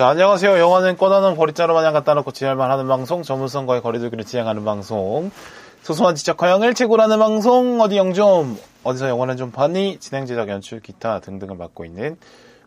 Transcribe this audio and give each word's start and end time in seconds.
자, 0.00 0.08
안녕하세요. 0.08 0.58
영화는 0.58 0.96
꺼다는 0.96 1.36
버리자루 1.36 1.74
마냥 1.74 1.92
갖다 1.92 2.14
놓고 2.14 2.32
지랄만 2.32 2.70
하는 2.70 2.88
방송, 2.88 3.22
전문성과의 3.22 3.82
거리두기를 3.82 4.24
지향하는 4.24 4.64
방송, 4.64 5.30
소소한 5.82 6.14
지적 6.14 6.40
허영을 6.40 6.72
채굴하는 6.72 7.18
방송, 7.18 7.82
어디 7.82 7.98
영좀, 7.98 8.58
어디서 8.82 9.10
영화는 9.10 9.36
좀 9.36 9.50
봤니? 9.50 9.98
진행, 10.00 10.24
제작, 10.24 10.48
연출, 10.48 10.80
기타 10.80 11.20
등등을 11.20 11.54
맡고 11.54 11.84
있는 11.84 12.16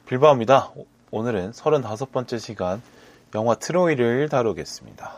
빌바오입니다. 0.06 0.74
오늘은 1.10 1.54
35번째 1.54 2.38
시간, 2.38 2.84
영화 3.34 3.56
트로이를 3.56 4.30
다루겠습니다. 4.30 5.14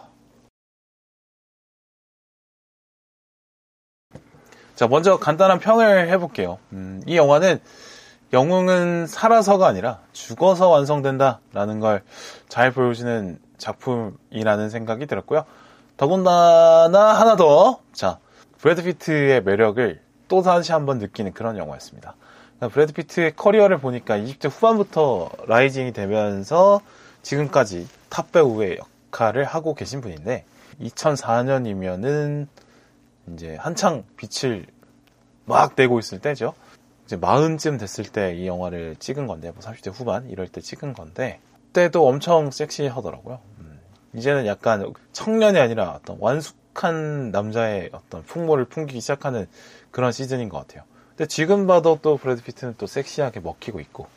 자, 4.75 4.87
먼저 4.87 5.17
간단한 5.19 5.59
평을 5.59 6.07
해볼게요. 6.11 6.59
음, 6.71 7.01
이 7.07 7.17
영화는 7.17 7.59
영웅은 8.35 9.07
살아서가 9.07 9.65
아니라 9.65 9.99
죽어서 10.13 10.69
완성된다라는 10.69 11.79
걸 11.79 12.01
잘 12.55 12.71
보여주는 12.71 13.37
작품이라는 13.57 14.69
생각이 14.69 15.07
들었고요. 15.07 15.45
더군다나 15.97 17.13
하나 17.19 17.35
더, 17.35 17.79
자, 17.91 18.17
브래드 18.59 18.83
피트의 18.83 19.43
매력을 19.43 19.99
또 20.27 20.41
다시 20.41 20.71
한번 20.71 20.99
느끼는 20.99 21.33
그런 21.33 21.57
영화였습니다. 21.57 22.15
그러니까 22.57 22.73
브래드 22.73 22.93
피트의 22.93 23.35
커리어를 23.35 23.79
보니까 23.79 24.17
20대 24.17 24.49
후반부터 24.49 25.31
rising이 25.47 25.91
되면서 25.91 26.79
지금까지 27.23 27.87
탑 28.09 28.31
배우의 28.31 28.77
역할을 29.11 29.43
하고 29.43 29.73
계신 29.75 29.99
분인데 29.99 30.45
2004년이면은 30.81 32.47
이제 33.33 33.57
한창 33.59 34.03
빛을 34.17 34.65
막 35.45 35.73
내고 35.75 35.99
있을 35.99 36.19
때죠. 36.19 36.53
이제 37.05 37.15
마흔쯤 37.15 37.77
됐을 37.77 38.05
때 38.05 38.35
이 38.35 38.47
영화를 38.47 38.95
찍은 38.97 39.27
건데, 39.27 39.51
뭐 39.51 39.59
30대 39.59 39.91
후반 39.93 40.29
이럴 40.29 40.47
때 40.47 40.61
찍은 40.61 40.93
건데, 40.93 41.39
그때도 41.67 42.07
엄청 42.07 42.51
섹시하더라고요. 42.51 43.39
음, 43.59 43.79
이제는 44.13 44.45
약간 44.47 44.93
청년이 45.11 45.59
아니라 45.59 45.91
어떤 45.91 46.17
완숙한 46.19 47.31
남자의 47.31 47.89
어떤 47.91 48.23
풍모를 48.23 48.65
풍기기 48.65 49.01
시작하는 49.01 49.47
그런 49.91 50.11
시즌인 50.11 50.49
것 50.49 50.57
같아요. 50.59 50.83
근데 51.09 51.27
지금 51.27 51.67
봐도 51.67 51.99
또 52.01 52.17
브래드 52.17 52.43
피트는 52.43 52.75
또 52.77 52.87
섹시하게 52.87 53.39
먹히고 53.41 53.79
있고, 53.81 54.07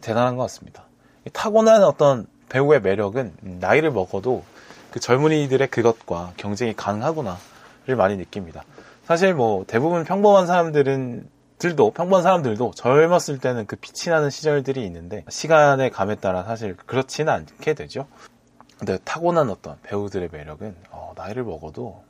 대단한 0.00 0.36
것 0.36 0.42
같습니다. 0.42 0.84
타고난 1.32 1.82
어떤 1.82 2.26
배우의 2.48 2.80
매력은 2.82 3.34
나이를 3.40 3.90
먹어도 3.90 4.44
그 4.90 5.00
젊은이들의 5.00 5.68
그것과 5.68 6.32
경쟁이 6.36 6.74
가능하구나를 6.74 7.96
많이 7.96 8.16
느낍니다. 8.16 8.64
사실 9.04 9.34
뭐 9.34 9.64
대부분 9.66 10.04
평범한 10.04 10.46
사람들은 10.46 11.28
들도 11.58 11.90
평범한 11.90 12.22
사람들도 12.22 12.72
젊었을 12.76 13.38
때는 13.38 13.66
그 13.66 13.76
빛이 13.76 14.12
나는 14.14 14.30
시절들이 14.30 14.84
있는데 14.86 15.24
시간의 15.28 15.90
감에 15.90 16.14
따라 16.16 16.44
사실 16.44 16.76
그렇지는 16.76 17.32
않게 17.32 17.74
되죠. 17.74 18.06
근데 18.78 18.98
타고난 19.04 19.50
어떤 19.50 19.76
배우들의 19.82 20.28
매력은 20.30 20.76
어, 20.90 21.12
나이를 21.16 21.42
먹어도 21.42 22.04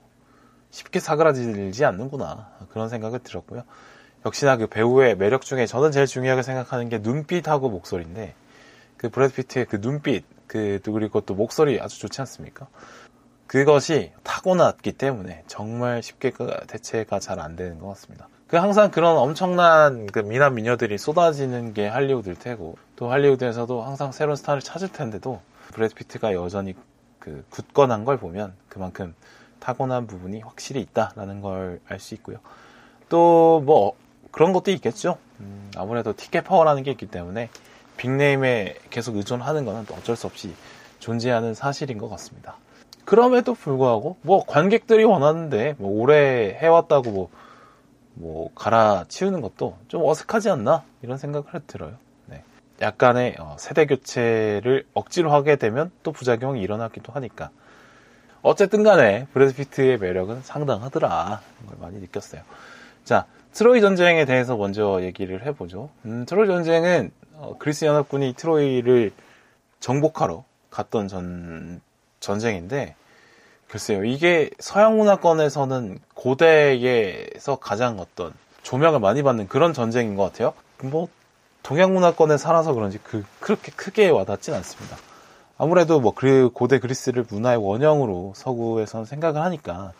쉽게 0.70 1.00
사그라들지 1.00 1.84
않는구나 1.84 2.50
그런 2.70 2.90
생각을 2.90 3.20
들었고요. 3.20 3.62
역시나 4.26 4.58
그 4.58 4.66
배우의 4.66 5.16
매력 5.16 5.42
중에 5.42 5.64
저는 5.64 5.92
제일 5.92 6.06
중요하게 6.06 6.42
생각하는 6.42 6.90
게 6.90 6.98
눈빛하고 6.98 7.70
목소리인데 7.70 8.34
그 8.98 9.08
브래드 9.08 9.34
피트의 9.34 9.64
그 9.64 9.80
눈빛 9.80 10.24
그 10.46 10.80
그리고 10.84 11.22
또 11.22 11.34
목소리 11.34 11.80
아주 11.80 11.98
좋지 12.00 12.20
않습니까? 12.20 12.68
그것이 13.46 14.12
타고났기 14.24 14.92
때문에 14.92 15.44
정말 15.46 16.02
쉽게 16.02 16.30
그 16.32 16.54
대체가 16.66 17.18
잘 17.18 17.38
안 17.40 17.56
되는 17.56 17.78
것 17.78 17.88
같습니다. 17.88 18.28
그 18.48 18.56
항상 18.56 18.90
그런 18.90 19.16
엄청난 19.18 20.06
그 20.06 20.20
미남 20.20 20.54
미녀들이 20.54 20.96
쏟아지는 20.98 21.74
게 21.74 21.86
할리우드일 21.86 22.36
테고 22.38 22.76
또 22.96 23.10
할리우드에서도 23.10 23.82
항상 23.82 24.10
새로운 24.10 24.36
스타를 24.36 24.62
찾을 24.62 24.88
텐데도 24.88 25.40
브래드 25.72 25.94
피트가 25.94 26.32
여전히 26.32 26.74
그 27.18 27.44
굳건한 27.50 28.04
걸 28.06 28.16
보면 28.16 28.54
그만큼 28.70 29.14
타고난 29.60 30.06
부분이 30.06 30.40
확실히 30.40 30.80
있다라는 30.80 31.40
걸 31.42 31.80
알 31.88 32.00
수 32.00 32.14
있고요. 32.14 32.38
또 33.08 33.60
뭐 33.64 33.94
그런 34.30 34.52
것도 34.52 34.70
있겠죠. 34.72 35.18
음, 35.40 35.70
아무래도 35.76 36.14
티켓 36.14 36.42
파워라는 36.42 36.82
게 36.82 36.90
있기 36.92 37.06
때문에 37.06 37.50
big 37.96 38.26
name에 38.26 38.76
계속 38.90 39.16
의존하는 39.16 39.64
또 39.86 39.94
어쩔 39.94 40.16
수 40.16 40.26
없이 40.26 40.54
존재하는 41.00 41.54
사실인 41.54 41.98
것 41.98 42.08
같습니다. 42.08 42.56
그럼에도 43.04 43.54
불구하고 43.54 44.16
뭐 44.22 44.44
관객들이 44.46 45.04
원하는데 45.04 45.74
뭐 45.78 45.90
오래 46.00 46.56
해왔다고 46.60 47.10
뭐, 47.10 47.30
뭐 48.18 48.50
갈아치우는 48.54 49.40
것도 49.40 49.76
좀 49.86 50.04
어색하지 50.04 50.50
않나 50.50 50.82
이런 51.02 51.18
생각을 51.18 51.46
들어요. 51.66 51.94
네. 52.26 52.42
약간의 52.82 53.36
어, 53.38 53.56
세대 53.58 53.86
교체를 53.86 54.84
억지로 54.92 55.32
하게 55.32 55.56
되면 55.56 55.90
또 56.02 56.12
부작용이 56.12 56.60
일어나기도 56.60 57.12
하니까 57.12 57.50
어쨌든 58.42 58.82
간에 58.82 59.26
브래드 59.32 59.54
피트의 59.54 59.98
매력은 59.98 60.42
상당하더라 60.42 61.40
걸 61.68 61.76
많이 61.80 61.98
느꼈어요. 61.98 62.42
자 63.04 63.26
트로이 63.52 63.80
전쟁에 63.80 64.24
대해서 64.24 64.56
먼저 64.56 65.00
얘기를 65.02 65.44
해보죠. 65.46 65.90
음, 66.04 66.26
트로이 66.26 66.48
전쟁은 66.48 67.10
어, 67.34 67.56
그리스 67.58 67.84
연합군이 67.84 68.34
트로이를 68.34 69.12
정복하러 69.78 70.44
갔던 70.70 71.06
전 71.06 71.80
전쟁인데 72.18 72.96
글쎄요 73.68 74.04
이게 74.04 74.50
서양 74.58 74.96
문화권에서는 74.96 75.98
고대에서 76.14 77.56
가장 77.56 77.98
어떤 78.00 78.32
조명을 78.62 79.00
많이 79.00 79.22
받는 79.22 79.48
그런 79.48 79.72
전쟁인 79.72 80.14
것 80.14 80.24
같아요. 80.24 80.54
뭐 80.82 81.08
동양 81.62 81.92
문화권에 81.92 82.38
살아서 82.38 82.72
그런지 82.72 82.98
그 83.02 83.24
그렇게 83.40 83.72
크게 83.72 84.08
와닿진 84.08 84.54
않습니다. 84.54 84.96
아무래도 85.58 86.00
뭐 86.00 86.12
그 86.14 86.50
고대 86.52 86.78
그리스를 86.78 87.24
문화의 87.28 87.58
원형으로 87.58 88.32
서구에서는 88.36 89.04
생각을 89.04 89.42
하니까 89.42 89.92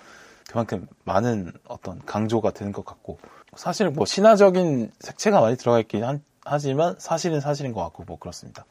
그만큼 0.48 0.86
많은 1.04 1.52
어떤 1.66 2.00
강조가 2.06 2.52
되는 2.52 2.72
것 2.72 2.84
같고 2.84 3.18
사실 3.56 3.90
뭐 3.90 4.06
신화적인 4.06 4.92
색채가 5.00 5.40
많이 5.40 5.56
들어가 5.56 5.80
있긴 5.80 6.04
한, 6.04 6.22
하지만 6.44 6.94
사실은 6.98 7.40
사실인 7.40 7.72
것 7.72 7.82
같고 7.82 8.04
뭐 8.06 8.18
그렇습니다. 8.18 8.64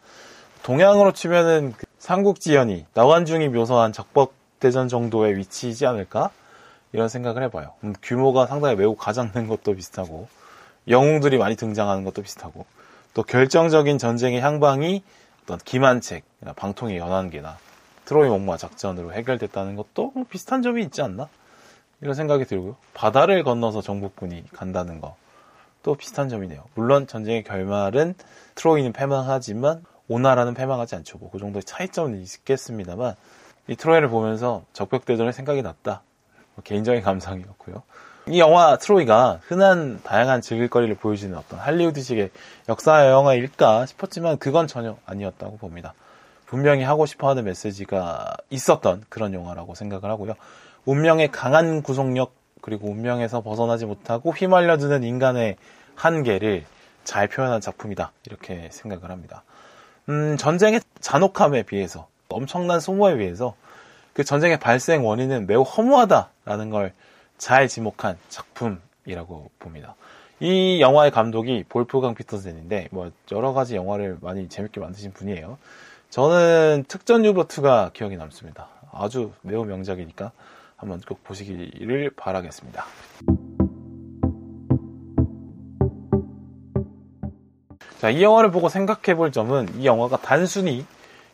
동양으로 0.63 1.11
치면은 1.13 1.73
그 1.77 1.85
삼국지연이 1.99 2.85
나완중이 2.93 3.49
묘사한 3.49 3.93
적법 3.93 4.31
대전 4.59 4.87
정도의 4.87 5.37
위치이지 5.37 5.85
않을까 5.85 6.31
이런 6.93 7.09
생각을 7.09 7.43
해봐요. 7.43 7.73
음, 7.83 7.93
규모가 8.01 8.47
상당히 8.47 8.75
매우 8.75 8.95
가장된 8.95 9.47
것도 9.47 9.75
비슷하고 9.75 10.27
영웅들이 10.87 11.37
많이 11.37 11.55
등장하는 11.55 12.03
것도 12.03 12.21
비슷하고 12.21 12.65
또 13.13 13.23
결정적인 13.23 13.97
전쟁의 13.97 14.41
향방이 14.41 15.03
어떤 15.43 15.57
기만책, 15.59 16.23
방통의 16.55 16.97
연한계나 16.97 17.57
트로이 18.05 18.29
목마 18.29 18.57
작전으로 18.57 19.13
해결됐다는 19.13 19.75
것도 19.75 20.11
뭐 20.15 20.25
비슷한 20.29 20.61
점이 20.61 20.81
있지 20.83 21.01
않나 21.01 21.27
이런 22.01 22.13
생각이 22.13 22.45
들고요. 22.45 22.75
바다를 22.93 23.43
건너서 23.43 23.81
정복군이 23.81 24.45
간다는 24.53 25.01
거. 25.01 25.15
또 25.83 25.95
비슷한 25.95 26.29
점이네요. 26.29 26.63
물론 26.75 27.07
전쟁의 27.07 27.43
결말은 27.43 28.13
트로이는 28.55 28.93
패망하지만 28.93 29.83
오나라는 30.07 30.53
패망하지 30.53 30.95
않죠. 30.95 31.17
뭐 31.17 31.29
그 31.31 31.39
정도의 31.39 31.63
차이점은 31.63 32.21
있겠습니다만 32.21 33.15
이 33.67 33.75
트로이를 33.75 34.09
보면서 34.09 34.63
적벽대전의 34.73 35.33
생각이 35.33 35.61
났다. 35.61 36.01
뭐 36.55 36.63
개인적인 36.63 37.01
감상이었고요. 37.03 37.83
이 38.29 38.39
영화 38.39 38.77
트로이가 38.77 39.39
흔한 39.47 40.01
다양한 40.03 40.41
즐길거리를 40.41 40.95
보여주는 40.95 41.35
어떤 41.37 41.59
할리우드식의 41.59 42.29
역사 42.67 43.09
영화일까 43.09 43.85
싶었지만 43.85 44.37
그건 44.37 44.67
전혀 44.67 44.97
아니었다고 45.05 45.57
봅니다. 45.57 45.93
분명히 46.45 46.83
하고 46.83 47.05
싶어하는 47.05 47.45
메시지가 47.45 48.35
있었던 48.49 49.03
그런 49.09 49.33
영화라고 49.33 49.75
생각을 49.75 50.09
하고요. 50.09 50.33
운명의 50.85 51.31
강한 51.31 51.81
구속력 51.81 52.33
그리고 52.61 52.89
운명에서 52.89 53.41
벗어나지 53.41 53.85
못하고 53.85 54.31
휘말려드는 54.31 55.03
인간의 55.03 55.57
한계를 55.95 56.65
잘 57.05 57.27
표현한 57.29 57.61
작품이다 57.61 58.11
이렇게 58.25 58.67
생각을 58.71 59.09
합니다. 59.09 59.43
음, 60.09 60.35
전쟁의 60.37 60.81
잔혹함에 60.99 61.63
비해서 61.63 62.07
엄청난 62.29 62.79
소모에 62.79 63.17
비해서 63.17 63.55
그 64.17 64.23
전쟁의 64.25 64.59
발생 64.59 65.05
원인은 65.05 65.47
매우 65.47 65.61
허무하다라는 65.61 66.69
걸 66.71 66.91
잘 67.37 67.67
지목한 67.67 68.17
작품이라고 68.29 69.51
봅니다. 69.59 69.95
이 70.39 70.81
영화의 70.81 71.11
감독이 71.11 71.63
볼프강 71.67 72.15
피터센인데 72.15 72.89
뭐 72.91 73.11
여러 73.31 73.53
가지 73.53 73.75
영화를 73.75 74.17
많이 74.21 74.49
재밌게 74.49 74.79
만드신 74.79 75.13
분이에요. 75.13 75.57
저는 76.09 76.85
특전 76.87 77.25
유버트가 77.25 77.91
기억이 77.93 78.17
남습니다. 78.17 78.67
아주 78.91 79.33
매우 79.41 79.65
명작이니까 79.65 80.31
한번 80.75 81.01
꼭 81.01 81.23
보시기를 81.23 82.11
바라겠습니다. 82.15 82.85
자, 87.99 88.11
이 88.11 88.21
영화를 88.21 88.51
보고 88.51 88.69
생각해 88.69 89.15
볼 89.15 89.31
점은 89.31 89.67
이 89.79 89.85
영화가 89.85 90.17
단순히 90.17 90.85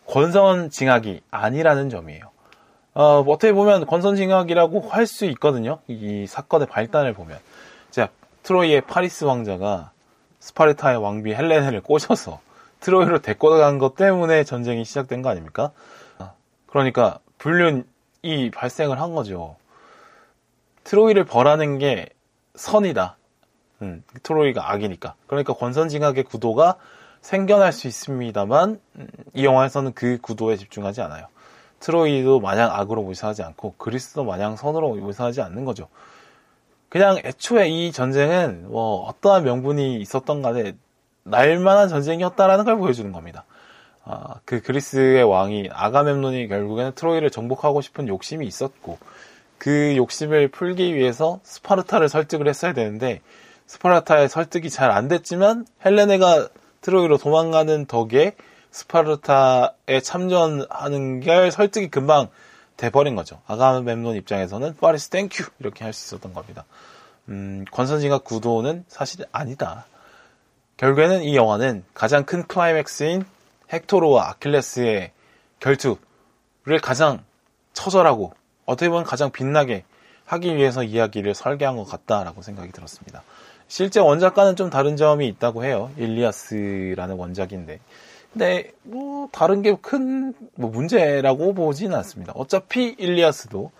권선 0.05 0.69
징악이 0.69 1.21
아니라는 1.29 1.89
점이에요. 1.89 2.32
어, 2.95 3.21
어떻게 3.27 3.53
보면 3.53 3.85
권선징악이라고 3.87 4.81
할 4.89 5.07
수 5.07 5.25
있거든요. 5.25 5.79
이 5.87 6.25
사건의 6.27 6.67
발단을 6.67 7.13
보면. 7.13 7.39
자, 7.91 8.09
트로이의 8.43 8.81
파리스 8.81 9.23
왕자가 9.25 9.91
스파르타의 10.39 10.97
왕비 10.97 11.33
헬레네를 11.33 11.81
꼬셔서 11.81 12.39
트로이로 12.81 13.19
데리고 13.21 13.49
간 13.49 13.79
것 13.79 13.95
때문에 13.95 14.43
전쟁이 14.43 14.83
시작된 14.85 15.21
거 15.21 15.29
아닙니까? 15.29 15.71
그러니까 16.67 17.19
불륜이 17.37 18.51
발생을 18.53 18.99
한 18.99 19.13
거죠. 19.15 19.55
트로이를 20.83 21.23
벌하는 21.23 21.77
게 21.77 22.09
선이다. 22.55 23.15
음, 23.81 24.03
트로이가 24.23 24.71
악이니까. 24.71 25.15
그러니까 25.27 25.53
권선징악의 25.53 26.23
구도가 26.25 26.75
생겨날 27.21 27.71
수 27.71 27.87
있습니다만 27.87 28.79
음, 28.97 29.07
이 29.33 29.45
영화에서는 29.45 29.93
그 29.93 30.17
구도에 30.21 30.57
집중하지 30.57 31.01
않아요. 31.01 31.27
트로이도 31.83 32.39
마냥 32.39 32.71
악으로 32.71 33.03
묘사하지 33.03 33.43
않고 33.43 33.75
그리스도 33.77 34.23
마냥 34.23 34.55
선으로 34.55 34.95
묘사하지 34.95 35.41
않는 35.41 35.65
거죠. 35.65 35.89
그냥 36.87 37.19
애초에 37.25 37.67
이 37.67 37.91
전쟁은 37.91 38.67
뭐 38.69 39.05
어떠한 39.07 39.43
명분이 39.43 39.99
있었던 39.99 40.41
간에 40.41 40.75
날만한 41.23 41.89
전쟁이었다라는 41.89 42.63
걸 42.63 42.77
보여주는 42.77 43.11
겁니다. 43.11 43.43
아, 44.05 44.35
그 44.45 44.61
그리스의 44.61 45.23
왕이 45.23 45.69
아가멤논이 45.73 46.47
결국에는 46.47 46.93
트로이를 46.93 47.29
정복하고 47.29 47.81
싶은 47.81 48.07
욕심이 48.07 48.47
있었고 48.47 48.97
그 49.57 49.95
욕심을 49.97 50.49
풀기 50.49 50.95
위해서 50.95 51.41
스파르타를 51.43 52.07
설득을 52.07 52.47
했어야 52.47 52.71
되는데 52.73 53.19
스파르타의 53.67 54.29
설득이 54.29 54.69
잘 54.69 54.89
안 54.89 55.09
됐지만 55.09 55.65
헬레네가 55.83 56.47
트로이로 56.79 57.17
도망가는 57.17 57.87
덕에 57.87 58.35
스파르타에 58.73 60.01
참전하는 60.01 61.19
게 61.19 61.51
설득이 61.51 61.89
금방 61.89 62.29
돼버린 62.75 63.15
거죠. 63.15 63.39
아가멤논 63.45 64.15
입장에서는 64.15 64.75
파리스 64.81 65.09
thank 65.09 65.35
you 65.36 65.51
이렇게 65.59 65.83
할 65.83 65.93
수 65.93 66.07
있었던 66.15 66.33
겁니다. 66.33 66.65
음, 67.29 67.65
권선징악 67.71 68.23
구도는 68.23 68.83
사실 68.87 69.25
아니다. 69.31 69.85
결국에는 70.77 71.21
이 71.21 71.35
영화는 71.35 71.85
가장 71.93 72.25
큰 72.25 72.45
클라이맥스인 72.47 73.25
헥토르와 73.71 74.29
아킬레스의 74.31 75.11
결투를 75.59 76.79
가장 76.81 77.23
처절하고 77.73 78.33
어떻게 78.65 78.89
보면 78.89 79.03
가장 79.03 79.31
빛나게 79.31 79.85
하기 80.25 80.55
위해서 80.55 80.83
이야기를 80.83 81.35
설계한 81.35 81.75
것 81.77 81.85
같다라고 81.85 82.41
생각이 82.41 82.71
들었습니다. 82.71 83.23
실제 83.67 83.99
원작과는 83.99 84.55
좀 84.55 84.69
다른 84.69 84.97
점이 84.97 85.27
있다고 85.27 85.63
해요. 85.63 85.91
일리아스라는 85.97 87.15
원작인데. 87.15 87.79
근데 88.33 88.71
뭐 88.83 89.29
다른 89.31 89.61
게 89.61 89.75
큰 89.75 90.33
뭐 90.55 90.69
문제라고 90.69 91.53
보지는 91.53 91.95
않습니다. 91.97 92.33
어차피 92.35 92.95
일리아스도 92.97 93.71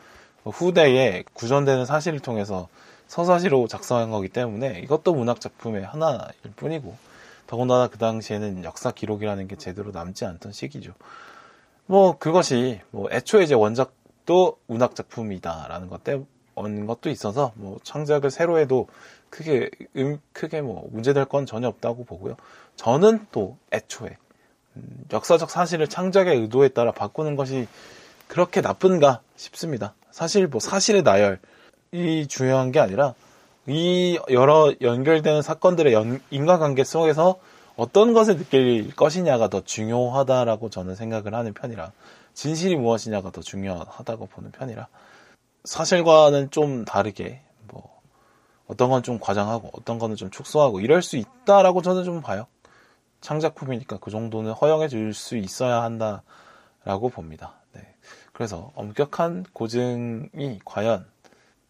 후대에 0.43 1.23
구전되는 1.33 1.85
사실을 1.85 2.19
통해서 2.19 2.67
서사시로 3.07 3.67
작성한 3.67 4.09
거기 4.11 4.27
때문에 4.27 4.79
이것도 4.79 5.13
문학 5.13 5.39
작품의 5.39 5.83
하나일 5.85 6.33
뿐이고 6.55 6.95
더군다나 7.47 7.87
그 7.87 7.97
당시에는 7.97 8.63
역사 8.63 8.91
기록이라는 8.91 9.47
게 9.47 9.55
제대로 9.55 9.91
남지 9.91 10.25
않던 10.25 10.51
시기죠. 10.51 10.93
뭐 11.85 12.17
그것이 12.17 12.81
뭐 12.91 13.09
애초에 13.11 13.43
이제 13.43 13.53
원작도 13.53 14.57
문학 14.67 14.95
작품이다라는 14.95 15.89
것 15.89 16.03
때문 16.03 16.87
것도 16.87 17.09
있어서 17.11 17.51
뭐 17.55 17.79
창작을 17.83 18.31
새로 18.31 18.57
해도 18.57 18.87
크게 19.29 19.69
음, 19.97 20.19
크게 20.31 20.61
뭐 20.61 20.87
문제될 20.91 21.25
건 21.25 21.45
전혀 21.45 21.67
없다고 21.67 22.05
보고요. 22.05 22.35
저는 22.77 23.27
또 23.31 23.57
애초에 23.71 24.09
음, 24.09 24.15
역사적 25.11 25.49
사실을 25.49 25.87
창작의 25.87 26.37
의도에 26.41 26.69
따라 26.69 26.91
바꾸는 26.91 27.35
것이 27.35 27.67
그렇게 28.27 28.61
나쁜가 28.61 29.21
싶습니다. 29.35 29.93
사실 30.11 30.47
뭐 30.47 30.59
사실의 30.59 31.03
나열이 31.03 32.27
중요한 32.27 32.71
게 32.71 32.79
아니라 32.79 33.13
이 33.65 34.19
여러 34.29 34.73
연결되는 34.81 35.41
사건들의 35.41 35.93
연, 35.93 36.21
인과관계 36.31 36.83
속에서 36.83 37.39
어떤 37.75 38.13
것을 38.13 38.37
느낄 38.37 38.95
것이냐가 38.95 39.47
더 39.47 39.61
중요하다라고 39.63 40.69
저는 40.69 40.95
생각을 40.95 41.33
하는 41.33 41.53
편이라 41.53 41.91
진실이 42.33 42.75
무엇이냐가 42.75 43.31
더 43.31 43.41
중요하다고 43.41 44.27
보는 44.27 44.51
편이라 44.51 44.87
사실과는 45.63 46.51
좀 46.51 46.85
다르게 46.85 47.41
뭐 47.67 48.01
어떤 48.67 48.89
건 48.89 49.01
좀 49.03 49.19
과장하고 49.19 49.71
어떤 49.73 49.97
거는 49.97 50.15
좀 50.15 50.29
축소하고 50.29 50.81
이럴 50.81 51.01
수 51.01 51.17
있다라고 51.17 51.81
저는 51.81 52.03
좀 52.03 52.21
봐요. 52.21 52.47
창작품이니까 53.23 53.97
그 53.99 54.11
정도는 54.11 54.51
허용해 54.51 54.89
줄 54.89 55.13
수 55.13 55.37
있어야 55.37 55.81
한다라고 55.83 57.09
봅니다. 57.09 57.55
네. 57.73 57.81
그래서 58.33 58.71
엄격한 58.75 59.45
고증이 59.53 60.59
과연 60.65 61.05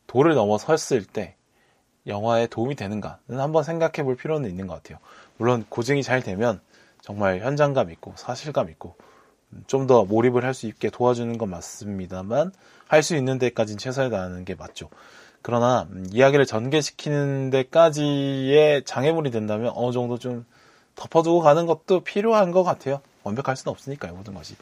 도를 0.08 0.34
넘어섰을 0.36 1.06
때 1.06 1.36
영화에 2.08 2.48
도움이 2.48 2.76
되는가는 2.76 3.40
한번 3.40 3.64
생각해 3.64 4.04
볼 4.04 4.16
필요는 4.18 4.50
있는 4.50 4.68
것 4.68 4.76
같아요. 4.76 5.00
물론 5.38 5.66
고증이 5.70 6.04
잘 6.04 6.22
되면 6.22 6.60
정말 7.02 7.40
현장감 7.40 7.92
있고 7.92 8.14
사실감 8.18 8.70
있고 8.70 8.96
음, 9.54 9.64
좀더 9.68 10.06
몰입을 10.06 10.44
할 10.44 10.54
수 10.54 10.68
있게 10.68 10.90
도와주는 10.90 11.38
건 11.38 11.50
맞습니다만 11.50 12.52
할 12.88 13.04
수 13.04 13.16
있는 13.16 13.38
데까지는 13.40 13.78
최선을 13.78 14.10
다하는 14.10 14.46
게 14.46 14.56
맞죠. 14.56 14.90
그러나 15.42 15.88
음, 15.92 16.06
이야기를 16.12 16.46
전개시키는 16.46 17.50
데까지의 17.52 18.84
장애물이 18.86 19.32
된다면 19.32 19.72
어느 19.76 19.92
정도 19.92 20.18
좀 20.18 20.46
덮어두고 20.96 21.42
가는 21.42 21.66
것도 21.66 22.02
필요한 22.02 22.52
것 22.52 22.64
같아요. 22.64 23.02
완벽할 23.24 23.56
수는 23.56 23.72
없으니까요, 23.72 24.14
모든 24.14 24.34
것이. 24.34 24.56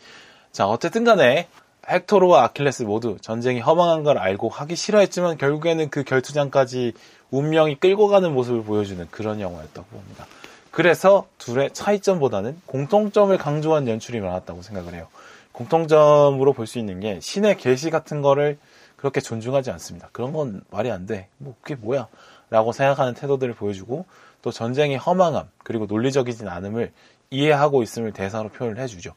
자, 0.52 0.68
어쨌든 0.68 1.04
간에 1.04 1.48
헥토르와 1.90 2.44
아킬레스 2.44 2.84
모두 2.84 3.18
전쟁이 3.22 3.60
허망한 3.60 4.04
걸 4.04 4.18
알고 4.18 4.50
하기 4.50 4.76
싫어했지만 4.76 5.38
결국에는 5.38 5.90
그 5.90 6.04
결투장까지 6.04 6.94
운명이 7.32 7.76
끌고 7.80 8.08
가는 8.08 8.34
모습을 8.34 8.64
보여주는 8.64 9.06
그런 9.10 9.42
영화였다고 9.42 9.88
봅니다. 9.88 10.28
그래서 10.70 11.28
둘의 11.38 11.72
차이점보다는 11.74 12.62
공통점을 12.66 13.36
강조한 13.38 13.88
연출이 13.88 14.20
많았다고 14.20 14.62
생각을 14.62 14.94
해요. 14.94 15.08
공통점으로 15.54 16.54
볼 16.54 16.68
수 16.68 16.80
있는 16.80 17.00
게 17.00 17.20
신의 17.20 17.58
계시 17.58 17.90
같은 17.90 18.22
거를 18.22 18.58
그렇게 18.96 19.20
존중하지 19.20 19.72
않습니다. 19.72 20.10
그런 20.12 20.32
건 20.32 20.62
말이 20.70 20.92
안 20.92 21.06
돼. 21.08 21.28
뭐 21.38 21.56
그게 21.62 21.76
뭐야? 21.76 22.08
라고 22.50 22.72
생각하는 22.72 23.14
태도들을 23.16 23.54
보여주고 23.56 24.06
또 24.42 24.52
전쟁의 24.52 24.98
허망함 24.98 25.50
그리고 25.64 25.86
논리적이진 25.86 26.48
않음을 26.48 26.92
이해하고 27.30 27.84
있음을 27.84 28.12
대사로 28.12 28.50
표현을 28.50 28.80
해주죠. 28.80 29.14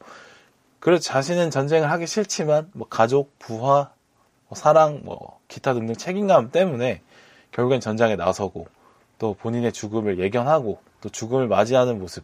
그래서 0.79 1.03
자신은 1.03 1.51
전쟁을 1.51 1.89
하기 1.91 2.07
싫지만 2.07 2.69
뭐 2.73 2.87
가족, 2.87 3.37
부하, 3.39 3.91
뭐 4.47 4.55
사랑, 4.55 5.01
뭐 5.03 5.39
기타 5.47 5.73
등등 5.73 5.95
책임감 5.95 6.51
때문에 6.51 7.01
결국엔 7.51 7.79
전장에 7.79 8.15
나서고 8.15 8.67
또 9.17 9.33
본인의 9.33 9.73
죽음을 9.73 10.19
예견하고 10.19 10.79
또 11.01 11.09
죽음을 11.09 11.47
맞이하는 11.47 11.99
모습, 11.99 12.23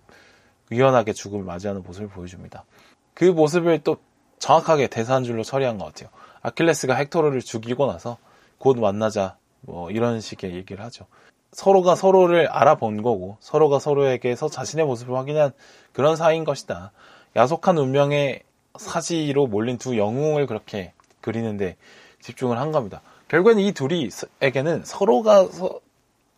유연하게 0.72 1.14
죽음을 1.14 1.44
맞이하는 1.44 1.84
모습을 1.84 2.10
보여줍니다. 2.10 2.66
그 3.14 3.26
모습을 3.26 3.80
또 3.84 3.98
정확하게 4.40 4.88
대사 4.88 5.16
한 5.16 5.24
줄로 5.24 5.44
처리한 5.44 5.78
것 5.78 5.86
같아요. 5.86 6.10
아킬레스가 6.42 6.96
헥토르를 6.96 7.42
죽이고 7.42 7.86
나서 7.86 8.18
곧 8.58 8.78
만나자 8.78 9.38
뭐 9.62 9.92
이런 9.92 10.20
식의 10.20 10.54
얘기를 10.56 10.84
하죠. 10.86 11.06
서로가 11.52 11.96
서로를 11.96 12.48
알아본 12.48 13.02
거고 13.02 13.38
서로가 13.40 13.80
서로에게서 13.80 14.50
자신의 14.50 14.86
모습을 14.86 15.16
확인한 15.16 15.52
그런 15.94 16.16
사이인 16.16 16.44
것이다. 16.44 16.92
야속한 17.36 17.78
운명의 17.78 18.44
사지로 18.78 19.48
몰린 19.48 19.78
두 19.78 19.98
영웅을 19.98 20.48
그렇게 20.48 20.94
그리는데 21.20 21.76
집중을 22.22 22.58
한 22.58 22.72
겁니다. 22.72 23.02
결국엔 23.28 23.60
이 23.60 23.72
둘이에게는 23.74 24.84
서로가 24.86 25.48
서, 25.48 25.80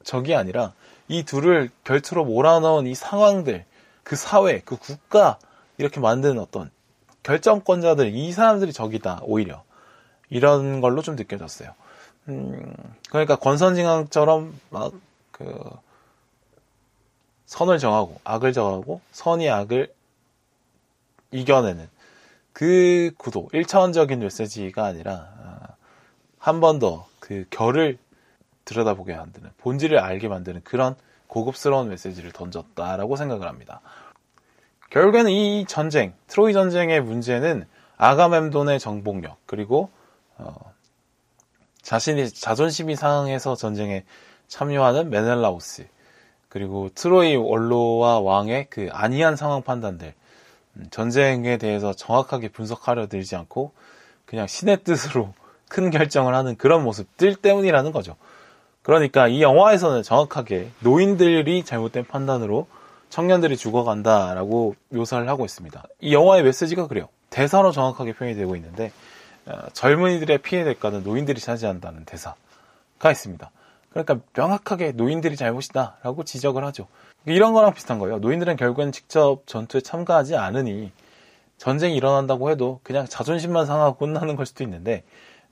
적이 0.03 0.35
아니라 0.35 0.73
이 1.07 1.23
둘을 1.23 1.69
결투로 1.83 2.25
몰아넣은 2.25 2.87
이 2.87 2.95
상황들, 2.95 3.65
그 4.03 4.15
사회, 4.15 4.59
그 4.59 4.77
국가 4.77 5.37
이렇게 5.77 5.99
만드는 5.99 6.39
어떤 6.39 6.71
결정권자들 7.23 8.13
이 8.13 8.31
사람들이 8.31 8.73
적이다 8.73 9.21
오히려 9.23 9.63
이런 10.29 10.81
걸로 10.81 11.01
좀 11.01 11.15
느껴졌어요. 11.15 11.73
음, 12.29 12.73
그러니까 13.09 13.35
권선징악처럼 13.37 14.59
막 14.69 14.91
그 15.31 15.59
선을 17.47 17.79
정하고 17.79 18.19
악을 18.23 18.53
정하고 18.53 19.01
선이 19.11 19.49
악을 19.49 19.93
이겨내는 21.31 21.89
그 22.53 23.11
구도 23.17 23.49
1차원적인 23.53 24.17
메시지가 24.19 24.85
아니라 24.85 25.75
한 26.39 26.59
번 26.59 26.79
더 26.79 27.05
그 27.19 27.45
결을 27.49 27.97
들여다보게 28.65 29.15
만드는 29.15 29.49
본질을 29.59 29.97
알게 29.97 30.27
만드는 30.27 30.61
그런 30.65 30.95
고급스러운 31.27 31.89
메시지를 31.89 32.31
던졌다라고 32.33 33.15
생각을 33.15 33.47
합니다. 33.47 33.79
결국에는 34.89 35.31
이 35.31 35.65
전쟁, 35.65 36.13
트로이 36.27 36.53
전쟁의 36.53 37.01
문제는 37.01 37.65
아가멤돈의 37.97 38.79
정복력 38.79 39.37
그리고 39.45 39.89
어, 40.37 40.72
자신이 41.83 42.29
자존심이 42.29 42.95
상해서 42.95 43.55
전쟁에 43.55 44.03
참여하는 44.47 45.09
메넬라우스 45.09 45.85
그리고 46.49 46.89
트로이 46.95 47.35
원로와 47.35 48.19
왕의 48.19 48.67
그 48.69 48.89
안이한 48.91 49.35
상황 49.35 49.61
판단들 49.61 50.13
음, 50.75 50.87
전쟁에 50.91 51.57
대해서 51.57 51.93
정확하게 51.93 52.49
분석하려 52.49 53.07
들지 53.07 53.35
않고 53.35 53.71
그냥 54.25 54.47
신의 54.47 54.83
뜻으로 54.83 55.33
큰 55.69 55.89
결정을 55.89 56.35
하는 56.35 56.55
그런 56.55 56.83
모습들 56.83 57.35
때문이라는 57.35 57.91
거죠. 57.91 58.15
그러니까 58.83 59.27
이 59.27 59.41
영화에서는 59.41 60.03
정확하게 60.03 60.69
노인들이 60.81 61.63
잘못된 61.63 62.05
판단으로 62.05 62.67
청년들이 63.09 63.57
죽어간다라고 63.57 64.75
묘사를 64.89 65.27
하고 65.27 65.45
있습니다. 65.45 65.83
이 66.01 66.13
영화의 66.13 66.43
메시지가 66.43 66.87
그래요. 66.87 67.07
대사로 67.29 67.71
정확하게 67.71 68.13
표현이 68.13 68.35
되고 68.35 68.55
있는데 68.55 68.87
어, 68.87 69.12
젊은이들의 69.73 70.37
피해 70.39 70.63
대가는 70.63 71.03
노인들이 71.03 71.39
차지한다는 71.39 72.05
대사가 72.05 73.11
있습니다. 73.11 73.51
그러니까 73.89 74.19
명확하게 74.35 74.93
노인들이 74.93 75.35
잘못이다라고 75.35 76.23
지적을 76.23 76.63
하죠. 76.65 76.87
이런 77.25 77.53
거랑 77.53 77.73
비슷한 77.73 77.99
거예요. 77.99 78.19
노인들은 78.19 78.55
결국엔 78.55 78.91
직접 78.91 79.41
전투에 79.45 79.81
참가하지 79.81 80.35
않으니 80.35 80.91
전쟁이 81.57 81.95
일어난다고 81.95 82.49
해도 82.49 82.79
그냥 82.83 83.05
자존심만 83.07 83.65
상하고 83.65 83.97
끝나는 83.97 84.35
걸 84.35 84.45
수도 84.45 84.63
있는데 84.63 85.03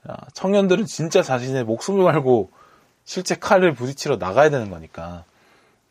아, 0.04 0.18
청년들은 0.34 0.86
진짜 0.86 1.22
자신의 1.22 1.64
목숨을 1.64 2.04
걸고 2.04 2.50
실제 3.04 3.36
칼을 3.36 3.74
부딪히러 3.74 4.18
나가야 4.18 4.50
되는 4.50 4.70
거니까 4.70 5.24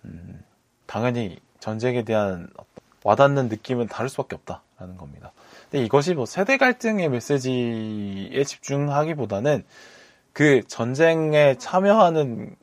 음, 0.04 0.42
당연히 0.86 1.38
전쟁에 1.60 2.02
대한 2.02 2.48
와닿는 3.04 3.48
느낌은 3.48 3.86
다를 3.86 4.08
수밖에 4.08 4.36
없다라는 4.36 4.96
겁니다. 4.96 5.32
근데 5.70 5.84
이것이 5.84 6.14
뭐 6.14 6.26
세대 6.26 6.56
갈등의 6.56 7.08
메시지에 7.08 8.42
집중하기보다는 8.44 9.64
그 10.32 10.62
전쟁에 10.66 11.56
참여하는 11.58 12.56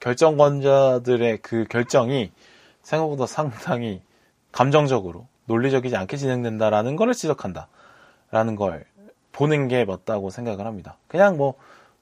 결정권자들의 0.00 1.38
그 1.42 1.66
결정이 1.68 2.32
생각보다 2.82 3.26
상당히 3.26 4.00
감정적으로 4.50 5.26
논리적이지 5.44 5.96
않게 5.96 6.16
진행된다라는 6.16 6.96
것을 6.96 7.14
지적한다라는 7.14 8.56
걸 8.56 8.84
보는 9.32 9.68
게 9.68 9.84
맞다고 9.84 10.30
생각을 10.30 10.66
합니다. 10.66 10.96
그냥 11.06 11.36
뭐 11.36 11.54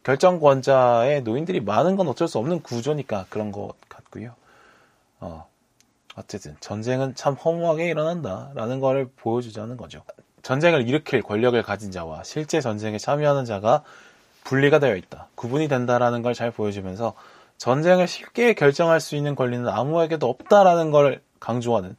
결정권자의 0.05 1.23
노인들이 1.23 1.61
많은 1.61 1.97
건 1.97 2.09
어쩔 2.09 2.29
수 2.29 2.38
없는 2.38 2.62
구조니까 2.62 3.27
그런 3.29 3.53
것 3.53 3.75
같고요. 3.88 4.35
어, 5.21 5.48
어쨌든 6.19 6.57
전쟁은 6.61 7.15
참 7.15 7.35
허무하게 7.35 7.87
일어난다라는 7.89 8.81
걸 8.81 9.09
보여주자는 9.17 9.77
거죠. 9.77 10.03
전쟁을 10.43 10.89
일으킬 10.89 11.23
권력을 11.23 11.61
가진 11.63 11.91
자와 11.91 12.25
실제 12.25 12.61
전쟁에 12.61 12.99
참여하는 12.99 13.45
자가 13.45 13.83
분리가 14.45 14.79
되어 14.79 14.97
있다. 14.97 15.29
구분이 15.35 15.69
된다라는 15.69 16.23
걸 16.23 16.35
잘 16.35 16.51
보여주면서 16.51 17.15
전쟁을 17.59 18.07
쉽게 18.07 18.55
결정할 18.55 19.01
수 19.01 19.17
있는 19.17 19.35
권리는 19.35 19.69
아무에게도 19.69 20.29
없다라는 20.29 20.91
걸 20.91 21.21
강조하는 21.41 21.97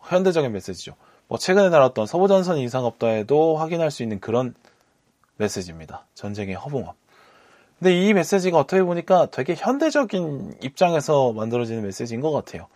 현대적인 0.00 0.52
메시지죠. 0.52 0.94
뭐 1.28 1.38
최근에 1.38 1.68
나왔던 1.68 2.06
서부전선 2.06 2.58
이상없다에도 2.58 3.56
확인할 3.56 3.90
수 3.90 4.02
있는 4.02 4.20
그런 4.20 4.54
메시지입니다. 5.36 6.06
전쟁의 6.14 6.54
허봉함. 6.56 6.94
근데 7.78 8.00
이 8.00 8.12
메시지가 8.12 8.58
어떻게 8.58 8.82
보니까 8.82 9.26
되게 9.30 9.54
현대적인 9.54 10.58
입장에서 10.62 11.32
만들어지는 11.32 11.82
메시지인 11.82 12.20
것 12.20 12.30
같아요. 12.32 12.68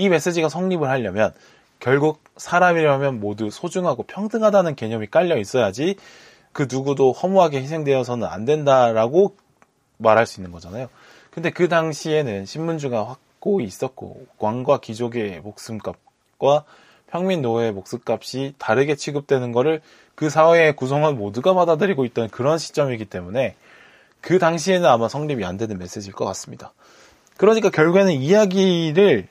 이 0.00 0.08
메시지가 0.08 0.48
성립을 0.48 0.88
하려면 0.88 1.32
결국 1.78 2.22
사람이라면 2.36 3.20
모두 3.20 3.50
소중하고 3.50 4.04
평등하다는 4.04 4.74
개념이 4.74 5.08
깔려 5.08 5.36
있어야지 5.36 5.96
그 6.52 6.66
누구도 6.70 7.12
허무하게 7.12 7.60
희생되어서는 7.60 8.26
안 8.26 8.44
된다라고 8.46 9.36
말할 9.98 10.26
수 10.26 10.40
있는 10.40 10.52
거잖아요. 10.52 10.88
근데 11.30 11.50
그 11.50 11.68
당시에는 11.68 12.46
신문주가 12.46 13.04
확고히 13.04 13.66
있었고 13.66 14.26
왕과 14.38 14.80
귀족의 14.80 15.40
목숨값과 15.42 16.64
평민 17.10 17.42
노예의 17.42 17.72
목숨값이 17.72 18.54
다르게 18.58 18.96
취급되는 18.96 19.52
거를 19.52 19.82
그 20.14 20.30
사회의 20.30 20.74
구성원 20.74 21.16
모두가 21.16 21.54
받아들이고 21.54 22.04
있던 22.06 22.30
그런 22.30 22.56
시점이기 22.56 23.04
때문에 23.04 23.54
그 24.20 24.38
당시에는 24.38 24.88
아마 24.88 25.08
성립이 25.08 25.44
안 25.44 25.56
되는 25.56 25.78
메시지일 25.78 26.14
것 26.14 26.24
같습니다. 26.24 26.72
그러니까 27.36 27.70
결국에는 27.70 28.12
이야기를 28.12 29.28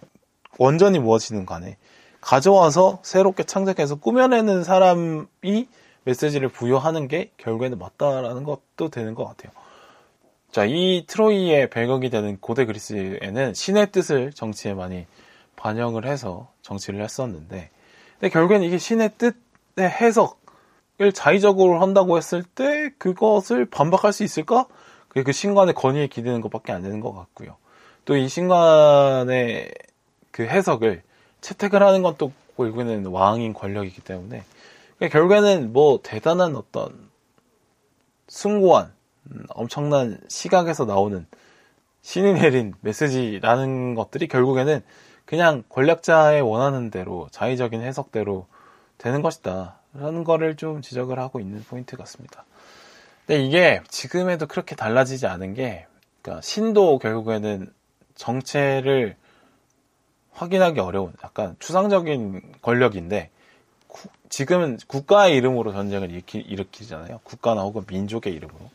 원전이 0.59 0.99
무엇이든 0.99 1.45
간에 1.45 1.77
가져와서 2.21 2.99
새롭게 3.01 3.43
창작해서 3.43 3.95
꾸며내는 3.95 4.63
사람이 4.63 5.67
메시지를 6.03 6.49
부여하는 6.49 7.07
게 7.07 7.31
결국에는 7.37 7.79
맞다라는 7.79 8.43
것도 8.43 8.89
되는 8.91 9.15
것 9.15 9.25
같아요. 9.25 9.51
자, 10.51 10.65
이 10.65 11.05
트로이의 11.07 11.69
배경이 11.69 12.09
되는 12.09 12.37
고대 12.41 12.65
그리스에는 12.65 13.53
신의 13.53 13.91
뜻을 13.91 14.33
정치에 14.33 14.73
많이 14.73 15.05
반영을 15.55 16.05
해서 16.05 16.51
정치를 16.61 17.01
했었는데, 17.03 17.69
근데 18.19 18.29
결국엔 18.29 18.63
이게 18.63 18.77
신의 18.77 19.11
뜻의 19.17 19.89
해석을 19.89 21.13
자의적으로 21.13 21.81
한다고 21.81 22.17
했을 22.17 22.43
때 22.43 22.91
그것을 22.97 23.65
반박할 23.65 24.11
수 24.11 24.23
있을까? 24.23 24.65
그게 25.07 25.23
그 25.23 25.31
신관의 25.31 25.73
권위에 25.73 26.07
기대는 26.07 26.41
것밖에 26.41 26.71
안 26.73 26.81
되는 26.81 26.99
것 26.99 27.13
같고요. 27.13 27.55
또 28.05 28.15
이 28.15 28.27
신관의 28.27 29.71
그 30.31 30.43
해석을 30.43 31.01
채택을 31.41 31.81
하는 31.83 32.01
건 32.01 32.15
또 32.17 32.31
결국에는 32.59 33.05
왕인 33.05 33.53
권력이기 33.53 34.01
때문에 34.01 34.43
결국에는 34.99 35.71
뭐 35.71 36.01
대단한 36.03 36.55
어떤 36.55 37.09
숭고한 38.27 38.91
음, 39.31 39.45
엄청난 39.49 40.19
시각에서 40.27 40.85
나오는 40.85 41.25
신이 42.01 42.33
내린 42.33 42.73
메시지라는 42.81 43.95
것들이 43.95 44.27
결국에는 44.27 44.81
그냥 45.25 45.63
권력자의 45.69 46.41
원하는 46.41 46.89
대로 46.89 47.27
자의적인 47.31 47.81
해석대로 47.81 48.47
되는 48.97 49.21
것이다. 49.21 49.79
라는 49.93 50.23
거를 50.23 50.55
좀 50.55 50.81
지적을 50.81 51.17
하고 51.17 51.39
있는 51.39 51.63
포인트 51.63 51.97
같습니다. 51.97 52.45
근데 53.25 53.43
이게 53.43 53.81
지금에도 53.87 54.45
그렇게 54.47 54.75
달라지지 54.75 55.25
않은 55.27 55.53
게, 55.55 55.87
그러니까 56.21 56.41
신도 56.41 56.99
결국에는 56.99 57.71
정체를 58.15 59.15
확인하기 60.39 60.79
어려운 60.79 61.11
약간 61.23 61.57
추상적인 61.59 62.41
권력인데, 62.61 63.29
구, 63.87 64.07
지금은 64.29 64.79
국가의 64.87 65.35
이름으로 65.35 65.73
전쟁을 65.73 66.11
일으키, 66.11 66.39
일으키잖아요. 66.39 67.19
국가나 67.23 67.61
혹은 67.61 67.83
민족의 67.87 68.33
이름으로. 68.33 68.69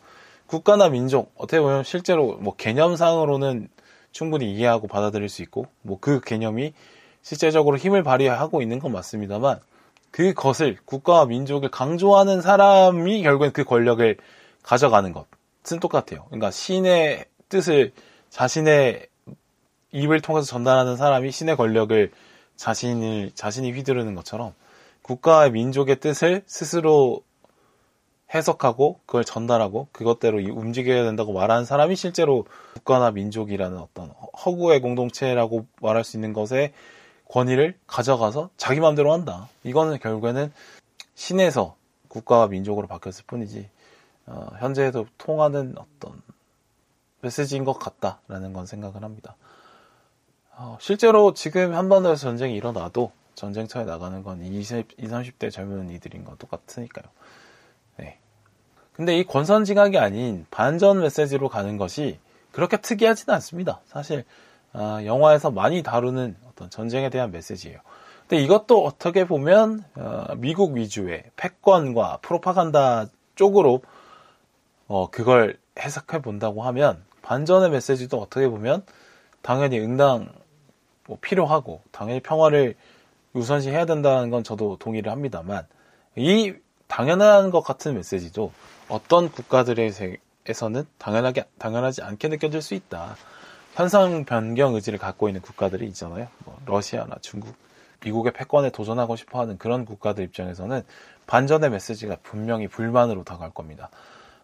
국가나 0.46 0.90
민족, 0.90 1.32
어떻게 1.36 1.60
보면 1.60 1.82
실제로 1.84 2.36
뭐 2.36 2.54
개념상으로는 2.54 3.68
충분히 4.12 4.52
이해하고 4.52 4.88
받아들일 4.88 5.28
수 5.30 5.42
있고 5.42 5.66
뭐 5.82 5.98
그 6.00 6.20
개념이 6.20 6.74
실제적으로 7.22 7.78
힘을 7.78 8.02
발휘하고 8.02 8.60
있는 8.60 8.78
건 8.78 8.92
맞습니다만 8.92 9.58
그것을 10.10 10.76
국가와 10.84 11.24
민족을 11.24 11.70
강조하는 11.70 12.42
사람이 12.42 13.22
결국엔 13.22 13.52
그 13.52 13.64
권력을 13.64 14.16
가져가는 14.62 15.12
것은 15.12 15.80
똑같아요. 15.80 16.26
그러니까 16.26 16.50
신의 16.50 17.24
뜻을 17.48 17.92
자신의 18.28 19.06
입을 19.94 20.20
통해서 20.20 20.46
전달하는 20.46 20.96
사람이 20.96 21.30
신의 21.30 21.56
권력을 21.56 22.10
자신을 22.56 23.30
자신이 23.34 23.70
휘두르는 23.72 24.16
것처럼 24.16 24.52
국가와 25.02 25.50
민족의 25.50 26.00
뜻을 26.00 26.42
스스로 26.46 27.22
해석하고 28.34 28.98
그걸 29.06 29.24
전달하고 29.24 29.86
그것대로 29.92 30.38
움직여야 30.38 31.04
된다고 31.04 31.32
말하는 31.32 31.64
사람이 31.64 31.94
실제로 31.94 32.44
국가나 32.74 33.12
민족이라는 33.12 33.78
어떤 33.78 34.10
허구의 34.44 34.80
공동체라고 34.80 35.66
말할 35.80 36.02
수 36.02 36.16
있는 36.16 36.32
것의 36.32 36.72
권위를 37.28 37.78
가져가서 37.86 38.50
자기 38.56 38.80
마음대로 38.80 39.12
한다. 39.12 39.48
이거는 39.62 40.00
결국에는 40.00 40.52
신에서 41.14 41.76
국가와 42.08 42.48
민족으로 42.48 42.88
바뀌었을 42.88 43.24
뿐이지 43.28 43.68
어, 44.26 44.48
현재에도 44.58 45.06
통하는 45.18 45.76
어떤 45.76 46.20
메시지인 47.20 47.64
것 47.64 47.74
같다라는 47.78 48.52
건 48.52 48.66
생각을 48.66 49.04
합니다. 49.04 49.36
어, 50.56 50.78
실제로 50.80 51.34
지금 51.34 51.74
한반도에서 51.74 52.20
전쟁이 52.22 52.54
일어나도 52.54 53.12
전쟁터에 53.34 53.84
나가는 53.84 54.22
건 54.22 54.42
20, 54.42 54.92
20, 54.98 55.10
30대 55.10 55.50
젊은이들인 55.50 56.24
건 56.24 56.36
똑같으니까요. 56.38 57.04
근데 58.94 59.18
이 59.18 59.24
권선징악이 59.24 59.98
아닌 59.98 60.46
반전 60.50 61.00
메시지로 61.00 61.48
가는 61.48 61.76
것이 61.76 62.18
그렇게 62.52 62.76
특이하지는 62.76 63.34
않습니다. 63.34 63.80
사실 63.86 64.24
어, 64.72 65.00
영화에서 65.04 65.50
많이 65.50 65.82
다루는 65.82 66.36
어떤 66.48 66.70
전쟁에 66.70 67.10
대한 67.10 67.32
메시지예요. 67.32 67.78
근데 68.20 68.42
이것도 68.42 68.84
어떻게 68.84 69.26
보면 69.26 69.84
어, 69.96 70.26
미국 70.36 70.76
위주의 70.76 71.24
패권과 71.36 72.18
프로파간다 72.22 73.06
쪽으로 73.34 73.82
어, 74.86 75.10
그걸 75.10 75.58
해석해 75.78 76.22
본다고 76.22 76.62
하면 76.62 77.02
반전의 77.22 77.70
메시지도 77.70 78.20
어떻게 78.20 78.48
보면 78.48 78.84
당연히 79.42 79.80
응당 79.80 80.28
뭐 81.06 81.18
필요하고 81.20 81.82
당연히 81.92 82.20
평화를 82.20 82.74
우선시 83.32 83.70
해야 83.70 83.84
된다는 83.84 84.30
건 84.30 84.44
저도 84.44 84.76
동의를 84.78 85.10
합니다만 85.10 85.66
이 86.16 86.54
당연한 86.86 87.50
것 87.50 87.62
같은 87.62 87.94
메시지도 87.94 88.52
어떤 88.88 89.30
국가들에서는 89.30 90.86
당연하게 90.98 91.44
당연하지 91.58 92.02
않게 92.02 92.28
느껴질 92.28 92.62
수 92.62 92.74
있다. 92.74 93.16
현상 93.74 94.24
변경 94.24 94.74
의지를 94.74 94.98
갖고 95.00 95.28
있는 95.28 95.40
국가들이 95.40 95.86
있잖아요. 95.88 96.28
뭐 96.44 96.56
러시아나 96.64 97.16
중국, 97.20 97.56
미국의 98.04 98.32
패권에 98.32 98.70
도전하고 98.70 99.16
싶어하는 99.16 99.58
그런 99.58 99.84
국가들 99.84 100.22
입장에서는 100.24 100.82
반전의 101.26 101.70
메시지가 101.70 102.18
분명히 102.22 102.68
불만으로 102.68 103.24
다가올 103.24 103.52
겁니다. 103.52 103.90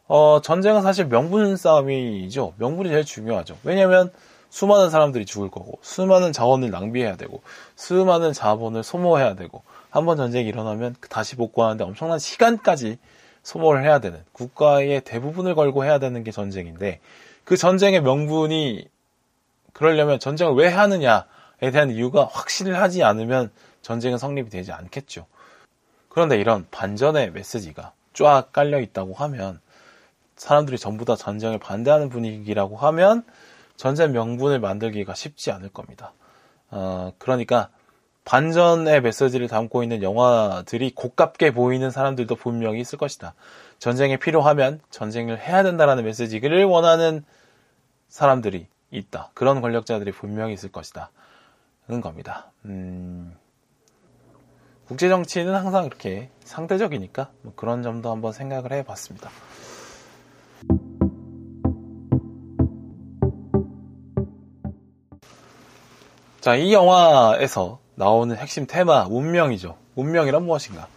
어, 0.08 0.40
전쟁은 0.42 0.82
사실 0.82 1.06
명분 1.06 1.56
싸움이죠. 1.56 2.54
명분이 2.56 2.88
제일 2.88 3.04
중요하죠. 3.04 3.56
왜냐하면 3.62 4.10
수많은 4.50 4.90
사람들이 4.90 5.24
죽을 5.26 5.50
거고 5.50 5.78
수많은 5.82 6.32
자원을 6.32 6.70
낭비해야 6.70 7.16
되고 7.16 7.42
수많은 7.76 8.32
자본을 8.32 8.82
소모해야 8.82 9.34
되고 9.34 9.62
한 9.90 10.04
번 10.04 10.16
전쟁이 10.16 10.48
일어나면 10.48 10.96
다시 11.08 11.36
복구하는데 11.36 11.82
엄청난 11.84 12.18
시간까지 12.18 12.98
소모를 13.42 13.82
해야 13.84 13.98
되는 14.00 14.22
국가의 14.32 15.00
대부분을 15.02 15.54
걸고 15.54 15.84
해야 15.84 15.98
되는 15.98 16.22
게 16.22 16.30
전쟁인데 16.30 17.00
그 17.44 17.56
전쟁의 17.56 18.02
명분이 18.02 18.86
그러려면 19.72 20.18
전쟁을 20.20 20.54
왜 20.54 20.68
하느냐에 20.68 21.70
대한 21.72 21.90
이유가 21.90 22.26
확실하지 22.26 23.02
않으면 23.02 23.50
전쟁은 23.82 24.18
성립이 24.18 24.50
되지 24.50 24.72
않겠죠. 24.72 25.26
그런데 26.08 26.38
이런 26.38 26.66
반전의 26.70 27.30
메시지가 27.32 27.92
쫙 28.14 28.52
깔려 28.52 28.80
있다고 28.80 29.14
하면 29.14 29.60
사람들이 30.36 30.78
전부 30.78 31.04
다 31.04 31.16
전쟁을 31.16 31.58
반대하는 31.58 32.08
분위기라고 32.08 32.76
하면 32.76 33.24
전쟁 33.80 34.12
명분을 34.12 34.60
만들기가 34.60 35.14
쉽지 35.14 35.50
않을 35.52 35.70
겁니다. 35.70 36.12
어, 36.70 37.14
그러니까 37.16 37.70
반전의 38.26 39.00
메시지를 39.00 39.48
담고 39.48 39.82
있는 39.82 40.02
영화들이 40.02 40.94
고깝게 40.94 41.54
보이는 41.54 41.90
사람들도 41.90 42.36
분명히 42.36 42.82
있을 42.82 42.98
것이다. 42.98 43.32
전쟁이 43.78 44.18
필요하면 44.18 44.82
전쟁을 44.90 45.40
해야 45.40 45.62
된다라는 45.62 46.04
메시지를 46.04 46.66
원하는 46.66 47.24
사람들이 48.10 48.66
있다. 48.90 49.30
그런 49.32 49.62
권력자들이 49.62 50.12
분명히 50.12 50.52
있을 50.52 50.70
것이다. 50.70 51.10
는 51.88 52.02
겁니다. 52.02 52.52
음, 52.66 53.34
국제 54.86 55.08
정치는 55.08 55.54
항상 55.54 55.86
이렇게 55.86 56.28
상대적이니까 56.44 57.30
뭐 57.40 57.54
그런 57.56 57.82
점도 57.82 58.10
한번 58.10 58.34
생각을 58.34 58.74
해봤습니다. 58.74 59.30
자, 66.40 66.56
이 66.56 66.72
영화에서 66.72 67.80
나오는 67.96 68.34
핵심 68.34 68.66
테마, 68.66 69.08
운명이죠. 69.10 69.76
운명이란 69.94 70.42
무엇인가? 70.42 70.88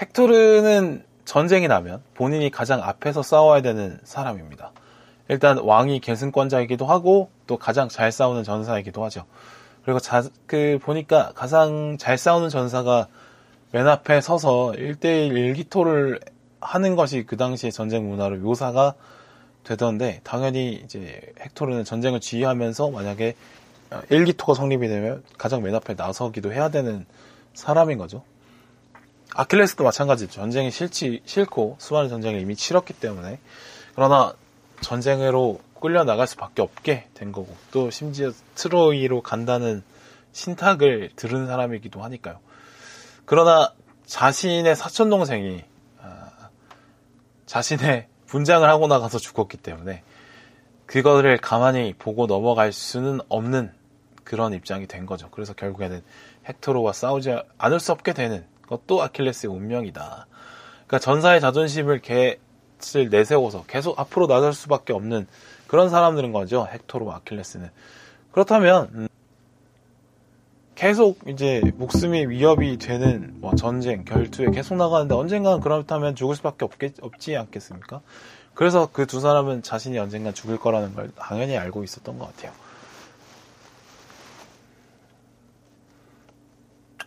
헥토르는 0.00 1.04
전쟁이 1.24 1.66
나면 1.66 2.00
본인이 2.14 2.48
가장 2.48 2.80
앞에서 2.84 3.24
싸워야 3.24 3.60
되는 3.60 3.98
사람입니다. 4.04 4.70
일단 5.28 5.58
왕이 5.58 5.98
계승권자이기도 5.98 6.86
하고 6.86 7.28
또 7.48 7.56
가장 7.56 7.88
잘 7.88 8.12
싸우는 8.12 8.44
전사이기도 8.44 9.02
하죠. 9.06 9.24
그리고 9.84 9.98
자, 9.98 10.22
그 10.46 10.78
보니까 10.80 11.32
가장 11.34 11.98
잘 11.98 12.16
싸우는 12.16 12.48
전사가 12.48 13.08
맨 13.72 13.88
앞에 13.88 14.20
서서 14.20 14.74
1대1 14.76 15.36
일기토를 15.36 16.20
하는 16.60 16.94
것이 16.94 17.24
그 17.26 17.36
당시의 17.36 17.72
전쟁 17.72 18.08
문화로 18.08 18.36
묘사가 18.36 18.94
되던데 19.64 20.20
당연히 20.22 20.80
이제 20.84 21.20
헥토르는 21.40 21.82
전쟁을 21.84 22.20
지휘하면서 22.20 22.90
만약에 22.90 23.34
일기토가 24.10 24.54
성립이 24.54 24.88
되면 24.88 25.22
가장 25.36 25.62
맨 25.62 25.74
앞에 25.74 25.94
나서기도 25.94 26.52
해야 26.52 26.68
되는 26.68 27.06
사람인 27.54 27.98
거죠. 27.98 28.22
아킬레스도 29.34 29.84
마찬가지죠. 29.84 30.32
전쟁이 30.32 30.70
싫지, 30.70 31.22
싫고 31.24 31.76
수많은 31.78 32.08
전쟁을 32.08 32.40
이미 32.40 32.56
치렀기 32.56 32.94
때문에 32.94 33.38
그러나 33.94 34.34
전쟁으로 34.80 35.60
끌려 35.80 36.04
나갈 36.04 36.26
수밖에 36.26 36.62
없게 36.62 37.08
된 37.14 37.32
거고 37.32 37.54
또 37.70 37.90
심지어 37.90 38.32
트로이로 38.54 39.22
간다는 39.22 39.82
신탁을 40.32 41.10
들은 41.16 41.46
사람이기도 41.46 42.02
하니까요. 42.02 42.38
그러나 43.24 43.72
자신의 44.06 44.74
사촌 44.74 45.10
동생이 45.10 45.62
아, 46.00 46.30
자신의 47.46 48.06
분장을 48.26 48.68
하고 48.68 48.86
나가서 48.86 49.18
죽었기 49.18 49.56
때문에 49.58 50.02
그거를 50.86 51.36
가만히 51.36 51.94
보고 51.98 52.26
넘어갈 52.26 52.72
수는 52.72 53.20
없는 53.28 53.72
그런 54.28 54.52
입장이 54.52 54.86
된 54.86 55.06
거죠. 55.06 55.30
그래서 55.30 55.54
결국에는 55.54 56.02
헥토르와 56.46 56.92
싸우지 56.92 57.34
않을 57.56 57.80
수 57.80 57.92
없게 57.92 58.12
되는 58.12 58.44
것도 58.66 59.02
아킬레스의 59.02 59.50
운명이다. 59.50 60.26
그러니까 60.86 60.98
전사의 60.98 61.40
자존심을 61.40 62.00
개를 62.00 63.08
내세워서 63.10 63.64
계속 63.66 63.98
앞으로 63.98 64.26
나설 64.26 64.52
수밖에 64.52 64.92
없는 64.92 65.26
그런 65.66 65.88
사람들인 65.88 66.32
거죠. 66.32 66.68
헥토르와 66.70 67.16
아킬레스는. 67.16 67.70
그렇다면 68.30 68.90
음, 68.92 69.08
계속 70.74 71.18
이제 71.26 71.62
목숨이 71.76 72.26
위협이 72.26 72.76
되는 72.76 73.34
뭐 73.40 73.54
전쟁, 73.54 74.04
결투에 74.04 74.50
계속 74.50 74.74
나가는데 74.76 75.14
언젠가는 75.14 75.60
그렇다면 75.60 76.14
죽을 76.14 76.36
수밖에 76.36 76.66
없겠, 76.66 76.96
없지 77.00 77.34
않겠습니까? 77.34 78.02
그래서 78.52 78.90
그 78.92 79.06
두 79.06 79.20
사람은 79.20 79.62
자신이 79.62 79.98
언젠가 79.98 80.32
죽을 80.32 80.58
거라는 80.58 80.94
걸 80.94 81.10
당연히 81.16 81.56
알고 81.56 81.82
있었던 81.82 82.18
것 82.18 82.26
같아요. 82.36 82.52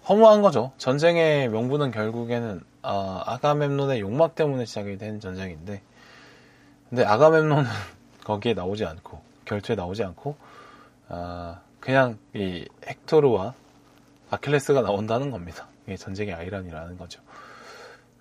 허무한 0.08 0.42
거죠. 0.42 0.72
전쟁의 0.78 1.50
명분은 1.50 1.92
결국에는 1.92 2.62
아, 2.82 3.24
아가멤논의 3.26 4.00
욕망 4.02 4.32
때문에 4.34 4.66
시작이 4.66 4.98
된 4.98 5.20
전쟁인데 5.20 5.82
근데 6.90 7.06
아가멤논은 7.06 7.66
거기에 8.26 8.54
나오지 8.54 8.86
않고 8.86 9.22
결투에 9.46 9.76
나오지 9.76 10.04
않고 10.04 10.36
아, 11.10 11.62
그냥 11.80 12.18
이 12.34 12.68
헥토르와 12.88 13.54
아킬레스가 14.30 14.82
나온다는 14.82 15.30
겁니다. 15.32 15.68
이게 15.86 15.98
전쟁의 15.98 16.34
아이란이라는 16.34 16.98
거죠. 16.98 17.22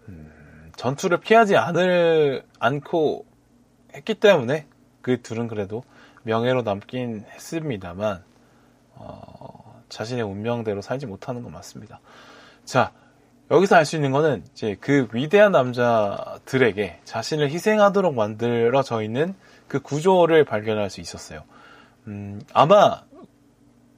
음, 0.09 0.73
전투를 0.77 1.19
피하지 1.19 1.57
않을 1.57 2.45
않고 2.59 3.25
했기 3.95 4.14
때문에 4.14 4.66
그 5.03 5.23
둘은 5.23 5.49
그래도 5.49 5.85
명예로 6.23 6.62
남긴 6.62 7.25
했습니다만 7.31 8.23
어, 8.95 9.69
자신의 9.90 10.24
운명대로 10.24 10.81
살지 10.81 11.07
못하는 11.07 11.42
건 11.42 11.53
맞습니다. 11.53 12.00
자 12.64 12.92
여기서 13.50 13.76
알 13.76 13.85
수 13.85 13.96
있는 13.96 14.12
거는 14.12 14.44
이제 14.53 14.76
그 14.81 15.09
위대한 15.12 15.53
남자들에게 15.53 17.00
자신을 17.05 17.50
희생하도록 17.50 18.14
만들어져 18.14 19.03
있는 19.03 19.35
그 19.68 19.81
구조를 19.81 20.44
발견할 20.44 20.88
수 20.88 21.00
있었어요. 21.00 21.42
음, 22.07 22.40
아마 22.53 23.03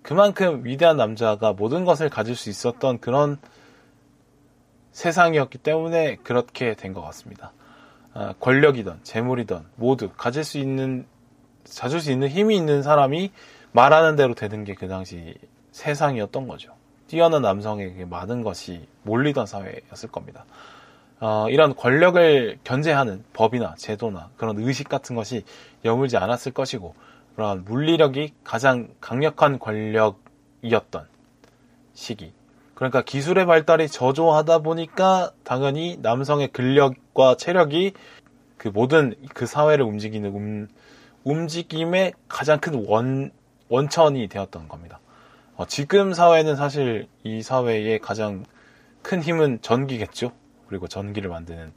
그만큼 0.02 0.64
위대한 0.64 0.96
남자가 0.96 1.52
모든 1.52 1.85
것을 1.85 2.09
가질 2.09 2.35
수 2.35 2.50
있었던 2.50 2.98
그런 2.98 3.38
세상이었기 4.92 5.59
때문에 5.59 6.16
그렇게 6.16 6.74
된 6.74 6.92
것 6.92 7.02
같습니다. 7.02 7.52
아, 8.14 8.35
권력이든 8.40 9.00
재물이든 9.05 9.61
모두 9.76 10.11
가질 10.16 10.44
수 10.44 10.59
있는 10.59 11.07
가질 11.78 12.00
수 12.00 12.11
있는 12.11 12.28
힘이 12.28 12.57
있는 12.57 12.83
사람이 12.83 13.33
말하는 13.72 14.16
대로 14.16 14.35
되는 14.35 14.64
게 14.64 14.74
그 14.74 14.88
당시 14.88 15.35
세상이었던 15.72 16.46
거죠. 16.46 16.72
뛰어난 17.08 17.42
남성에게 17.42 18.04
많은 18.04 18.42
것이 18.42 18.87
몰리던 19.02 19.46
사회였을 19.46 20.11
겁니다. 20.11 20.44
어, 21.20 21.46
이런 21.50 21.74
권력을 21.76 22.58
견제하는 22.64 23.24
법이나 23.32 23.74
제도나 23.76 24.30
그런 24.37 24.58
의식 24.58 24.88
같은 24.88 25.14
것이 25.14 25.44
여물지 25.85 26.16
않았을 26.16 26.52
것이고 26.52 26.94
그런 27.37 27.64
물리력이 27.64 28.35
가장 28.44 28.88
강력한 29.00 29.58
권력이었던 29.58 31.06
시기. 31.94 32.32
그러니까 32.74 33.02
기술의 33.02 33.46
발달이 33.46 33.88
저조하다 33.88 34.58
보니까 34.61 35.32
당연히 35.44 35.98
남성의 36.02 36.48
근력과 36.48 37.37
체력이 37.37 37.92
그 38.56 38.68
모든 38.68 39.14
그 39.35 39.46
사회를 39.46 39.85
움직이는 39.85 40.35
음, 40.35 40.68
움직임의 41.24 42.14
가장 42.28 42.58
큰 42.58 42.85
원, 42.87 43.30
원천이 43.72 44.28
되었던 44.28 44.68
겁니다. 44.68 45.00
어, 45.56 45.64
지금 45.66 46.12
사회는 46.12 46.56
사실 46.56 47.08
이 47.24 47.40
사회의 47.42 47.98
가장 47.98 48.44
큰 49.00 49.22
힘은 49.22 49.61
전기겠죠. 49.62 50.32
그리고 50.68 50.88
전기를 50.88 51.30
만드는 51.30 51.72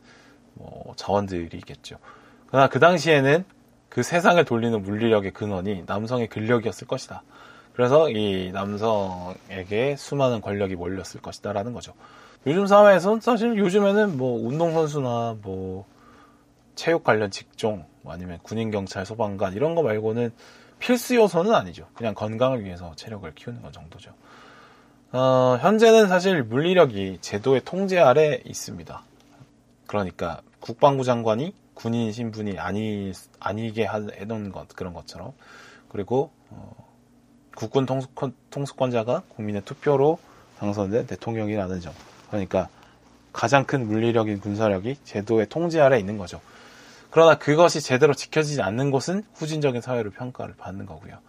뭐 0.56 0.94
자원들이겠죠. 0.98 1.98
그러나 2.48 2.68
그 2.68 2.80
당시에는 2.80 3.46
그 3.88 4.04
세상을 4.04 4.44
돌리는 4.44 4.82
물리력의 4.82 5.32
근원이 5.32 5.84
남성의 5.86 6.28
근력이었을 6.28 6.86
것이다. 6.86 7.24
그래서 7.74 8.10
이 8.10 8.52
남성에게 8.52 9.96
수많은 9.98 10.42
권력이 10.42 10.76
몰렸을 10.76 11.22
것이다라는 11.22 11.72
거죠. 11.72 11.94
요즘 12.46 12.68
사회에선 12.68 13.22
사실 13.22 13.58
요즘에는 13.58 14.18
뭐 14.18 14.46
운동선수나 14.46 15.38
뭐 15.42 15.86
체육 16.76 17.04
관련 17.04 17.32
직종 17.32 17.86
뭐 18.02 18.14
아니면 18.14 18.40
군인 18.44 18.72
경찰 18.72 19.06
소방관 19.06 19.54
이런 19.54 19.76
거 19.76 19.82
말고는 19.82 20.32
필수 20.80 21.16
요소는 21.16 21.54
아니죠. 21.54 21.88
그냥 21.94 22.14
건강을 22.14 22.64
위해서 22.64 22.94
체력을 22.96 23.34
키우는 23.34 23.62
것 23.62 23.74
정도죠. 23.74 24.12
어, 25.12 25.58
현재는 25.62 26.08
사실 26.08 26.44
물리력이 26.44 27.20
제도의 27.22 27.62
통제 27.64 28.00
아래 28.00 28.42
있습니다. 28.46 29.02
그러니까 29.88 30.42
국방부 30.60 31.04
장관이 31.04 31.54
군인 31.74 32.12
신분이 32.12 32.58
아니, 32.58 33.14
아니게 33.40 33.88
해놓은 33.88 34.52
것, 34.52 34.68
그런 34.70 34.94
것처럼. 34.94 35.34
그리고, 35.90 36.32
어, 36.50 36.74
국군 37.56 37.86
통수권, 37.86 38.34
통수권자가 38.50 39.24
국민의 39.30 39.62
투표로 39.64 40.18
당선된 40.60 41.08
대통령이라는 41.08 41.80
점. 41.82 41.94
그러니까 42.28 42.70
가장 43.32 43.66
큰 43.66 43.88
물리력인 43.88 44.40
군사력이 44.40 44.98
제도의 45.04 45.48
통제 45.48 45.80
아래 45.80 46.00
있는 46.00 46.18
거죠. 46.18 46.42
그러나 47.16 47.36
그것이 47.36 47.80
제대로 47.80 48.14
지켜지지 48.14 48.62
않는 48.62 48.92
곳은 48.92 49.24
후진적인 49.36 49.80
사회로 49.80 50.12
평가를 50.12 50.54
받는 50.58 50.86
거고요. 50.86 51.20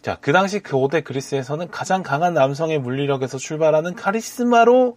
자, 0.00 0.16
그 0.18 0.32
당시 0.32 0.60
고대 0.60 1.02
그리스에서는 1.02 1.70
가장 1.70 2.02
강한 2.02 2.32
남성의 2.32 2.78
물리력에서 2.78 3.36
출발하는 3.36 3.94
카리스마로 3.96 4.96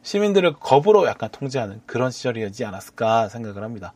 시민들을 0.00 0.54
겁으로 0.54 1.06
약간 1.06 1.28
통제하는 1.30 1.82
그런 1.84 2.10
시절이었지 2.10 2.64
않았을까 2.64 3.28
생각을 3.28 3.62
합니다. 3.62 3.92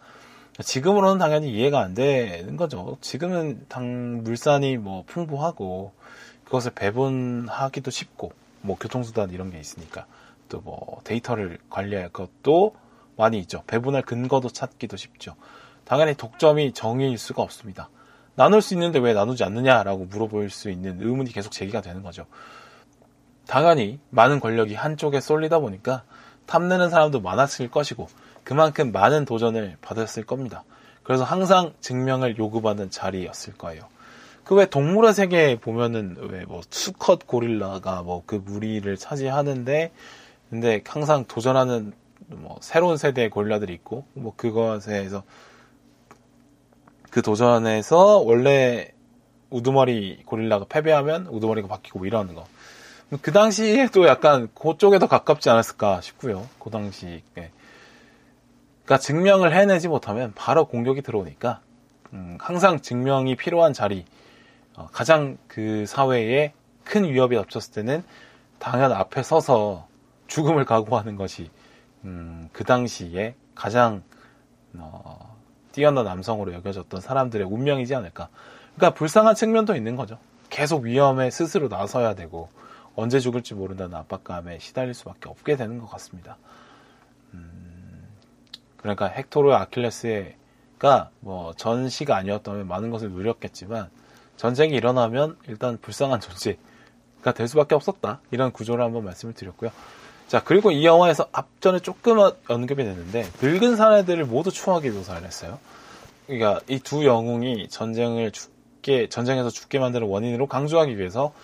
지금으로는 0.63 1.17
당연히 1.17 1.51
이해가 1.51 1.81
안 1.81 1.95
되는 1.95 2.59
거죠. 2.59 2.99
지금은 3.01 3.65
당 3.71 4.23
물산이 4.25 4.77
뭐 4.77 5.03
풍부하고 5.07 5.93
그것을 6.45 6.73
배분하기도 6.73 7.91
쉽고 7.91 8.33
뭐 8.61 8.77
교통수단 8.77 9.31
이런 9.31 9.51
게 9.51 9.59
있으니까 9.59 10.05
또 10.51 10.61
뭐 10.63 11.01
데이터를 11.05 11.57
관리할 11.71 12.11
것도 12.11 12.75
많이 13.17 13.39
있죠. 13.41 13.63
배분할 13.67 14.03
근거도 14.03 14.49
찾기도 14.49 14.97
쉽죠. 14.97 15.35
당연히 15.85 16.15
독점이 16.15 16.73
정의일 16.73 17.19
수가 17.19 17.43
없습니다. 17.43 17.89
나눌 18.35 18.63
수 18.63 18.75
있는데 18.75 18.99
왜 18.99 19.13
나누지 19.13 19.45
않느냐라고 19.45 20.07
물어볼 20.07 20.51
수 20.51 20.71
있는 20.71 21.01
의문이 21.01 21.33
계속 21.33 21.51
제기가 21.53 21.81
되는 21.83 22.03
거죠. 22.03 22.27
당연히 23.47 23.99
많은 24.11 24.41
권력이 24.41 24.75
한쪽에 24.75 25.21
쏠리다 25.21 25.59
보니까 25.59 26.05
탐내는 26.47 26.91
사람도 26.91 27.21
많았을 27.21 27.71
것이고 27.71 28.09
그만큼 28.45 28.93
많은 28.93 29.25
도전을 29.25 29.77
받았을 29.81 30.25
겁니다. 30.25 30.65
그래서 31.03 31.25
항상 31.25 31.73
증명을 31.81 32.39
요구받는 32.39 32.91
자리였을 32.91 33.55
거예요. 33.55 33.83
그왜 34.45 34.67
동물의 34.67 35.15
세계에 35.15 35.57
보면은 35.59 36.17
왜 36.31 36.45
뭐 36.47 36.63
수컷 36.71 37.27
고릴라가 37.27 38.03
뭐 38.03 38.23
그 38.27 38.37
무리를 38.37 38.97
차지하는데 38.97 39.93
근데 40.51 40.83
항상 40.87 41.25
도전하는 41.27 41.93
뭐 42.35 42.59
새로운 42.61 42.97
세대의 42.97 43.31
고릴라들이 43.31 43.73
있고 43.75 44.05
뭐 44.15 44.33
그것에서 44.37 45.23
그 47.11 47.23
도전에서 47.23 48.19
원래 48.19 48.93
우두머리 49.51 50.23
고릴라가 50.25 50.65
패배하면 50.69 51.27
우두머리가 51.27 51.69
바뀌고 51.69 52.01
뭐 52.01 52.07
이러는 52.07 52.35
거. 52.35 52.47
그 53.21 53.31
당시에도 53.33 54.07
약간 54.07 54.49
그쪽에 54.55 54.99
더 54.99 55.07
가깝지 55.07 55.51
않았을까 55.51 56.01
싶고요. 56.01 56.49
그 56.59 56.71
당시. 56.71 57.23
에 57.37 57.51
그러니까 58.85 58.99
증명을 58.99 59.55
해내지 59.55 59.89
못하면 59.89 60.33
바로 60.35 60.65
공격이 60.65 61.03
들어오니까 61.03 61.61
음, 62.15 62.37
항상 62.41 62.81
증명이 62.81 63.37
필요한 63.37 63.73
자리, 63.73 64.05
어, 64.77 64.89
가장 64.93 65.39
그 65.47 65.87
사회에 65.87 66.53
큰 66.85 67.05
위협이 67.05 67.37
덮쳤을 67.37 67.73
때는 67.73 68.05
당연 68.59 68.93
앞에 68.93 69.23
서서 69.23 69.87
죽음을 70.27 70.65
각오하는 70.65 71.17
것이 71.17 71.51
음, 72.05 72.49
그 72.53 72.65
당시에 72.65 73.35
가장 73.55 74.03
어, 74.75 75.37
뛰어난 75.73 76.05
남성으로 76.05 76.53
여겨졌던 76.55 77.01
사람들의 77.01 77.47
운명이지 77.47 77.95
않을까. 77.95 78.29
그러니까 78.77 78.97
불쌍한 78.97 79.35
측면도 79.35 79.77
있는 79.77 79.97
거죠. 79.97 80.19
계속 80.51 80.83
위험에 80.83 81.31
스스로 81.31 81.69
나서야 81.69 82.15
되고 82.15 82.49
언제 82.95 83.21
죽을지 83.21 83.55
모른다는 83.55 83.97
압박감에 83.97 84.59
시달릴 84.59 84.95
수밖에 84.95 85.29
없게 85.29 85.57
되는 85.57 85.79
것 85.79 85.87
같습니다. 85.87 86.37
음, 87.33 88.07
그러니까 88.77 89.07
헥토르 89.07 89.53
아킬레스가 89.53 91.11
뭐 91.21 91.53
전시가 91.55 92.17
아니었다면 92.17 92.69
많은 92.69 92.91
것을 92.91 93.11
누렸겠지만 93.11 93.89
전쟁이 94.37 94.75
일어나면 94.75 95.39
일단 95.49 95.79
불쌍한 95.79 96.21
존재가 96.21 97.33
될 97.35 97.49
수밖에 97.49 97.75
없었다. 97.75 98.21
이런 98.31 98.53
구조를 98.53 98.85
한번 98.85 99.05
말씀을 99.05 99.35
드렸고요. 99.35 99.71
자, 100.33 100.41
그리고 100.43 100.71
이 100.71 100.87
영화에서 100.87 101.27
앞전에 101.31 101.81
조금 101.81 102.19
언급이 102.49 102.83
됐는데, 102.85 103.27
늙은 103.43 103.77
사내들을 103.77 104.25
모두 104.25 104.51
추하게 104.51 104.89
묘사를 104.89 105.23
했어요. 105.27 105.59
그러니까 106.27 106.59
이 106.69 106.79
두 106.79 107.05
영웅이 107.05 107.69
전쟁을 107.69 108.31
죽게, 108.31 109.11
전쟁에서 109.11 109.51
죽게 109.51 109.79
만드는 109.79 110.07
원인으로 110.07 110.47
강조하기 110.47 110.97
위해서 110.97 111.35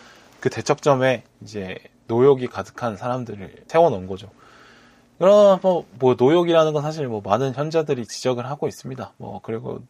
그 0.40 0.48
대척점에 0.48 1.22
이제 1.42 1.76
노역이 2.06 2.46
가득한 2.46 2.96
사람들을 2.96 3.56
세워놓은 3.66 4.06
거죠. 4.06 4.30
그럼 5.18 5.58
뭐, 5.60 5.84
뭐 5.98 6.14
노역이라는 6.18 6.72
건 6.72 6.82
사실 6.82 7.08
뭐 7.08 7.20
많은 7.22 7.54
현자들이 7.54 8.06
지적을 8.06 8.48
하고 8.48 8.68
있습니다. 8.68 9.12
뭐 9.18 9.40
그리고 9.42 9.82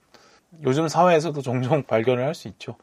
요즘 0.64 0.88
사회에서도 0.88 1.40
종종 1.42 1.84
발견을 1.84 2.24
할 2.26 2.34
수 2.34 2.48
있죠. 2.48 2.74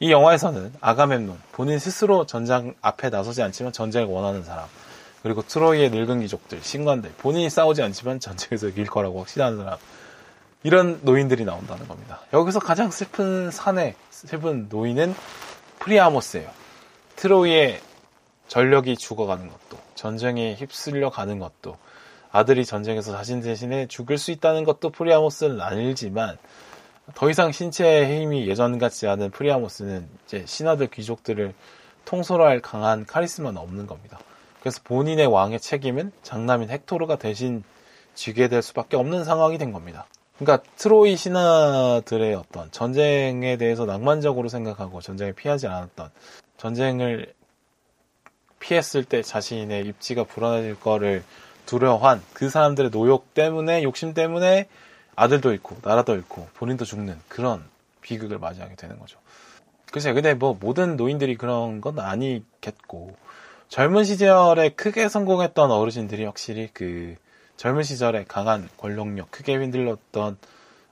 이 0.00 0.10
영화에서는 0.10 0.72
아가멤논 0.80 1.38
본인 1.52 1.78
스스로 1.78 2.26
전장 2.26 2.74
앞에 2.80 3.10
나서지 3.10 3.42
않지만 3.42 3.72
전쟁을 3.72 4.08
원하는 4.08 4.42
사람 4.42 4.66
그리고 5.26 5.42
트로이의 5.42 5.90
늙은 5.90 6.20
귀족들 6.20 6.62
신관들 6.62 7.10
본인이 7.18 7.50
싸우지 7.50 7.82
않지만 7.82 8.20
전쟁에서 8.20 8.68
이길 8.68 8.86
거라고 8.86 9.18
확신하는 9.18 9.58
사람 9.58 9.76
이런 10.62 11.00
노인들이 11.02 11.44
나온다는 11.44 11.88
겁니다. 11.88 12.20
여기서 12.32 12.60
가장 12.60 12.92
슬픈 12.92 13.50
사내 13.50 13.96
슬픈 14.10 14.68
노인은 14.68 15.16
프리아모스예요. 15.80 16.48
트로이의 17.16 17.80
전력이 18.46 18.96
죽어가는 18.96 19.48
것도, 19.48 19.82
전쟁에 19.96 20.54
휩쓸려 20.54 21.10
가는 21.10 21.40
것도, 21.40 21.76
아들이 22.30 22.64
전쟁에서 22.64 23.10
자신 23.10 23.40
대신에 23.40 23.88
죽을 23.88 24.18
수 24.18 24.30
있다는 24.30 24.62
것도 24.62 24.90
프리아모스는 24.90 25.60
알지만, 25.60 26.38
더 27.16 27.30
이상 27.30 27.50
신체의 27.50 28.20
힘이 28.20 28.46
예전 28.46 28.78
같지 28.78 29.08
않은 29.08 29.32
프리아모스는 29.32 30.08
이제 30.24 30.44
신하들 30.46 30.86
귀족들을 30.86 31.52
통솔할 32.04 32.60
강한 32.60 33.04
카리스마는 33.04 33.60
없는 33.60 33.88
겁니다. 33.88 34.20
그래서 34.66 34.80
본인의 34.82 35.28
왕의 35.28 35.60
책임은 35.60 36.10
장남인 36.24 36.70
헥토르가 36.70 37.18
대신 37.18 37.62
지게 38.16 38.48
될 38.48 38.62
수밖에 38.62 38.96
없는 38.96 39.22
상황이 39.22 39.58
된 39.58 39.70
겁니다. 39.70 40.08
그러니까 40.40 40.68
트로이 40.74 41.16
신하들의 41.16 42.34
어떤 42.34 42.68
전쟁에 42.72 43.58
대해서 43.58 43.84
낭만적으로 43.84 44.48
생각하고 44.48 45.00
전쟁을 45.00 45.34
피하지 45.34 45.68
않았던 45.68 46.10
전쟁을 46.56 47.32
피했을 48.58 49.04
때 49.04 49.22
자신의 49.22 49.86
입지가 49.86 50.24
불안해질 50.24 50.80
거를 50.80 51.22
두려워한 51.66 52.20
그 52.32 52.50
사람들의 52.50 52.90
노욕 52.90 53.34
때문에 53.34 53.84
욕심 53.84 54.14
때문에 54.14 54.66
아들도 55.14 55.52
잃고 55.52 55.76
나라도 55.84 56.16
잃고 56.16 56.48
본인도 56.54 56.84
죽는 56.84 57.20
그런 57.28 57.62
비극을 58.00 58.40
맞이하게 58.40 58.74
되는 58.74 58.98
거죠. 58.98 59.20
글쎄 59.92 60.12
근데 60.12 60.34
뭐 60.34 60.58
모든 60.58 60.96
노인들이 60.96 61.36
그런 61.36 61.80
건 61.80 62.00
아니겠고 62.00 63.14
젊은 63.68 64.04
시절에 64.04 64.70
크게 64.70 65.08
성공했던 65.08 65.70
어르신들이 65.70 66.24
확실히 66.24 66.70
그 66.72 67.16
젊은 67.56 67.82
시절에 67.82 68.24
강한 68.28 68.68
권력력 68.76 69.30
크게 69.30 69.54
흔들렸던 69.56 70.38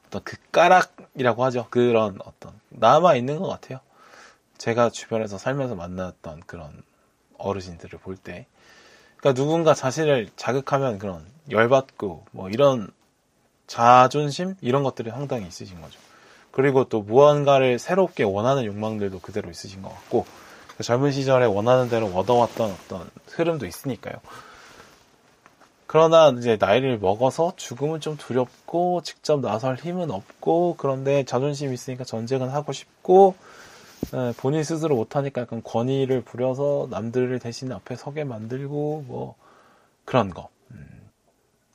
어떤 0.07 0.23
그 0.25 0.37
까락이라고 0.53 1.45
하죠. 1.45 1.67
그런 1.71 2.19
어떤 2.25 2.53
남아 2.71 3.17
있는 3.17 3.39
것 3.39 3.49
같아요. 3.49 3.81
제가 4.59 4.91
주변에서 4.91 5.39
살면서 5.39 5.75
만났던 5.75 6.43
그런 6.47 6.83
어르신들을 7.39 7.99
볼 7.99 8.17
때, 8.17 8.47
그러니까 9.17 9.43
누군가 9.43 9.75
자신을 9.75 10.31
자극하면 10.37 10.99
그런 10.99 11.27
열받고 11.51 12.27
뭐 12.31 12.49
이런 12.49 12.91
자존심 13.67 14.55
이런 14.61 14.83
것들이 14.83 15.11
상당히 15.11 15.47
있으신 15.47 15.81
거죠. 15.81 15.99
그리고 16.51 16.85
또 16.85 17.03
무언가를 17.03 17.79
새롭게 17.79 18.23
원하는 18.23 18.65
욕망들도 18.65 19.21
그대로 19.21 19.51
있으신 19.51 19.83
것 19.83 19.89
같고 19.89 20.25
그 20.77 20.83
젊은 20.83 21.13
시절에 21.13 21.47
원하는 21.47 21.89
대로 21.89 22.07
얻어왔던 22.07 22.71
어떤 22.71 23.11
흐름도 23.31 23.67
있으니까요. 23.67 24.15
그러나 25.87 26.31
이제 26.31 26.57
나이를 26.59 26.99
먹어서 26.99 27.53
죽음은 27.57 28.01
좀 28.01 28.17
두렵고 28.17 29.03
직접 29.03 29.41
나설 29.41 29.77
힘은 29.77 30.11
없고 30.11 30.75
그런데 30.77 31.25
자존심이 31.25 31.73
있으니까 31.73 32.03
전쟁은 32.03 32.49
하고 32.49 32.73
싶고 32.73 33.37
네, 34.13 34.33
본인 34.37 34.65
스스로 34.65 34.97
못하니까 34.97 35.43
약간 35.43 35.63
권위를 35.63 36.23
부려서 36.23 36.89
남들을 36.91 37.39
대신 37.39 37.71
앞에 37.73 37.97
서게 37.97 38.25
만들고 38.25 39.05
뭐 39.07 39.37
그런 40.05 40.31
거. 40.31 40.49
음. 40.73 41.11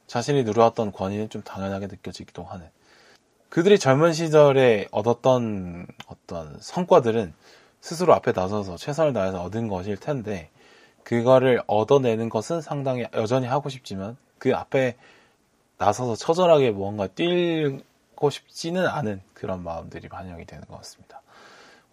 자신이 0.08 0.44
누려왔던 0.44 0.92
권위는 0.92 1.30
좀 1.30 1.42
당연하게 1.42 1.88
느껴지기도 1.88 2.44
하는. 2.44 2.68
그들이 3.50 3.80
젊은 3.80 4.14
시절에 4.14 4.88
얻었던 4.92 5.88
어떤 6.08 6.58
성과들은 6.60 7.34
스스로 7.82 8.13
앞에 8.13 8.34
나서서 8.34 8.78
최선을 8.78 9.13
다해서 9.13 9.42
얻은 9.44 9.68
것일 9.68 9.98
텐데 9.98 10.50
그거를 11.04 11.62
얻어내는 11.68 12.30
것은 12.30 12.62
상당히 12.62 13.06
여전히 13.13 13.48
하고 13.48 13.70
싶지만 13.70 14.18
그 14.38 14.56
앞에 14.56 14.96
나서서 15.78 16.15
처절하게 16.15 16.72
무언가 16.72 17.08
뛰고 17.08 18.30
싶지는 18.30 18.86
않은 18.86 19.22
그런 19.34 19.63
마음들이 19.63 20.10
반영이 20.10 20.46
되는 20.46 20.65
것 20.65 20.78
같습니다. 20.78 21.22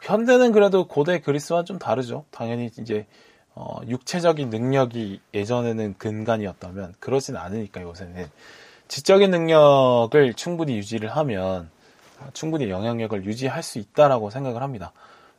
현대는 0.02 0.52
그래도 0.52 0.86
고대 0.86 1.20
그리스와는 1.20 1.64
좀 1.64 1.78
다르죠. 1.78 2.24
당연히 2.30 2.70
이제 2.78 3.06
어, 3.54 3.80
육체적인 3.86 4.50
능력이 4.50 5.20
예전에는 5.32 5.94
근간이었다면 5.96 6.94
그러진 7.00 7.36
않으니까 7.36 7.80
요새는 7.80 8.28
지적인 8.88 9.30
능력을 9.30 10.34
충분히 10.34 10.76
유지를 10.76 11.08
하면 11.16 11.70
충분히 12.34 12.68
영향력을 12.68 13.24
유지할 13.24 13.62
수 13.62 13.78
있다라고 13.78 14.30
생각을 14.30 14.62
합니다. 14.62 14.92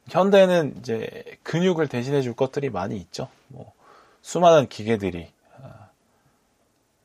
현대는 0.10 0.76
이제 0.80 1.24
근육을 1.44 1.88
대신해 1.88 2.22
줄 2.22 2.34
것들이 2.34 2.70
많이 2.70 2.98
있죠. 2.98 3.30
뭐 3.48 3.74
수많은 4.22 4.68
기계들이 4.70 5.28
어, 5.60 5.70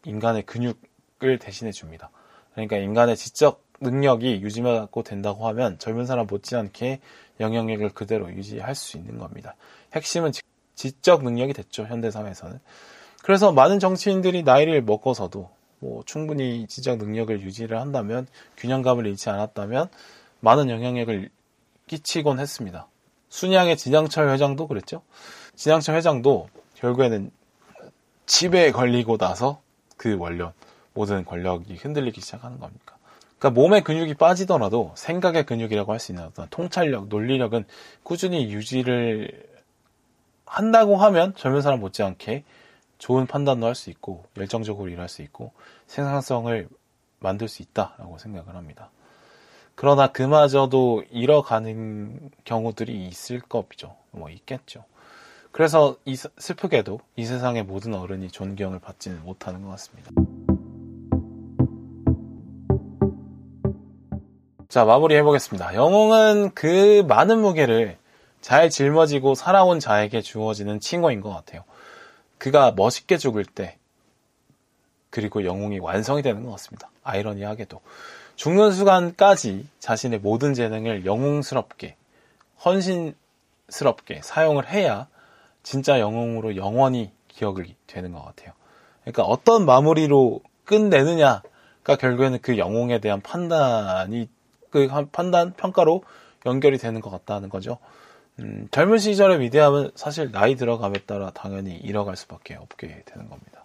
인간의 0.04 0.44
근육을 0.44 1.38
대신해 1.40 1.72
줍니다. 1.72 2.10
그러니까 2.52 2.76
인간의 2.76 3.16
지적 3.16 3.62
능력이 3.80 4.40
유지하고 4.42 5.02
된다고 5.02 5.48
하면 5.48 5.78
젊은 5.78 6.06
사람 6.06 6.26
못지않게 6.26 7.00
영향력을 7.40 7.88
그대로 7.90 8.30
유지할 8.30 8.74
수 8.74 8.96
있는 8.96 9.18
겁니다. 9.18 9.56
핵심은 9.94 10.32
지적 10.74 11.24
능력이 11.24 11.52
됐죠, 11.52 11.84
현대 11.84 12.10
사회에서는. 12.10 12.60
그래서 13.22 13.52
많은 13.52 13.78
정치인들이 13.80 14.42
나이를 14.42 14.82
먹어서도 14.82 15.50
뭐 15.80 16.02
충분히 16.06 16.66
지적 16.68 16.98
능력을 16.98 17.40
유지를 17.42 17.80
한다면 17.80 18.26
균형감을 18.56 19.06
잃지 19.06 19.30
않았다면 19.30 19.88
많은 20.40 20.70
영향력을 20.70 21.28
끼치곤 21.88 22.38
했습니다. 22.38 22.86
순양의 23.32 23.78
진양철 23.78 24.28
회장도 24.28 24.66
그랬죠. 24.66 25.02
진양철 25.56 25.96
회장도 25.96 26.50
결국에는 26.74 27.30
집에 28.26 28.70
걸리고 28.72 29.16
나서 29.16 29.62
그 29.96 30.18
원련 30.18 30.52
모든 30.92 31.24
권력이 31.24 31.76
흔들리기 31.76 32.20
시작하는 32.20 32.60
겁니까? 32.60 32.96
그러니까 33.38 33.58
몸의 33.58 33.84
근육이 33.84 34.14
빠지더라도 34.14 34.92
생각의 34.96 35.46
근육이라고 35.46 35.90
할 35.92 35.98
수 35.98 36.12
있는 36.12 36.26
어떤 36.26 36.46
통찰력, 36.50 37.08
논리력은 37.08 37.64
꾸준히 38.02 38.52
유지를 38.52 39.48
한다고 40.44 40.96
하면 40.98 41.34
젊은 41.34 41.62
사람 41.62 41.80
못지않게 41.80 42.44
좋은 42.98 43.26
판단도 43.26 43.66
할 43.66 43.74
수 43.74 43.88
있고 43.88 44.26
열정적으로 44.36 44.90
일할 44.90 45.08
수 45.08 45.22
있고 45.22 45.52
생산성을 45.86 46.68
만들 47.18 47.48
수 47.48 47.62
있다라고 47.62 48.18
생각을 48.18 48.56
합니다. 48.56 48.90
그러나 49.82 50.06
그마저도 50.06 51.02
잃어가는 51.10 52.30
경우들이 52.44 53.04
있을 53.08 53.40
겁죠. 53.40 53.96
뭐 54.12 54.30
있겠죠. 54.30 54.84
그래서 55.50 55.96
이, 56.04 56.14
슬프게도 56.14 57.00
이 57.16 57.24
세상의 57.24 57.64
모든 57.64 57.92
어른이 57.92 58.30
존경을 58.30 58.78
받지는 58.78 59.24
못하는 59.24 59.62
것 59.62 59.70
같습니다. 59.70 60.12
자, 64.68 64.84
마무리 64.84 65.16
해보겠습니다. 65.16 65.74
영웅은 65.74 66.52
그 66.54 67.04
많은 67.08 67.40
무게를 67.40 67.98
잘 68.40 68.70
짊어지고 68.70 69.34
살아온 69.34 69.80
자에게 69.80 70.20
주어지는 70.20 70.78
칭호인 70.78 71.20
것 71.20 71.30
같아요. 71.30 71.64
그가 72.38 72.70
멋있게 72.76 73.16
죽을 73.16 73.44
때, 73.44 73.78
그리고 75.10 75.44
영웅이 75.44 75.80
완성이 75.80 76.22
되는 76.22 76.44
것 76.44 76.52
같습니다. 76.52 76.88
아이러니하게도. 77.02 77.80
죽는 78.36 78.72
순간까지 78.72 79.66
자신의 79.78 80.20
모든 80.20 80.54
재능을 80.54 81.04
영웅스럽게, 81.06 81.96
헌신스럽게 82.64 84.20
사용을 84.22 84.68
해야 84.68 85.06
진짜 85.62 86.00
영웅으로 86.00 86.56
영원히 86.56 87.10
기억이 87.28 87.76
되는 87.86 88.12
것 88.12 88.24
같아요. 88.24 88.52
그러니까 89.02 89.24
어떤 89.24 89.64
마무리로 89.64 90.40
끝내느냐가 90.64 91.96
결국에는 91.98 92.38
그 92.40 92.58
영웅에 92.58 93.00
대한 93.00 93.20
판단이, 93.20 94.28
그 94.70 94.88
판단, 95.12 95.52
평가로 95.52 96.02
연결이 96.46 96.78
되는 96.78 97.00
것 97.00 97.10
같다는 97.10 97.48
거죠. 97.48 97.78
음, 98.38 98.66
젊은 98.70 98.98
시절의 98.98 99.40
위대함은 99.40 99.92
사실 99.94 100.32
나이 100.32 100.56
들어감에 100.56 101.00
따라 101.00 101.30
당연히 101.30 101.76
잃어갈 101.76 102.16
수밖에 102.16 102.54
없게 102.54 103.02
되는 103.04 103.28
겁니다. 103.28 103.61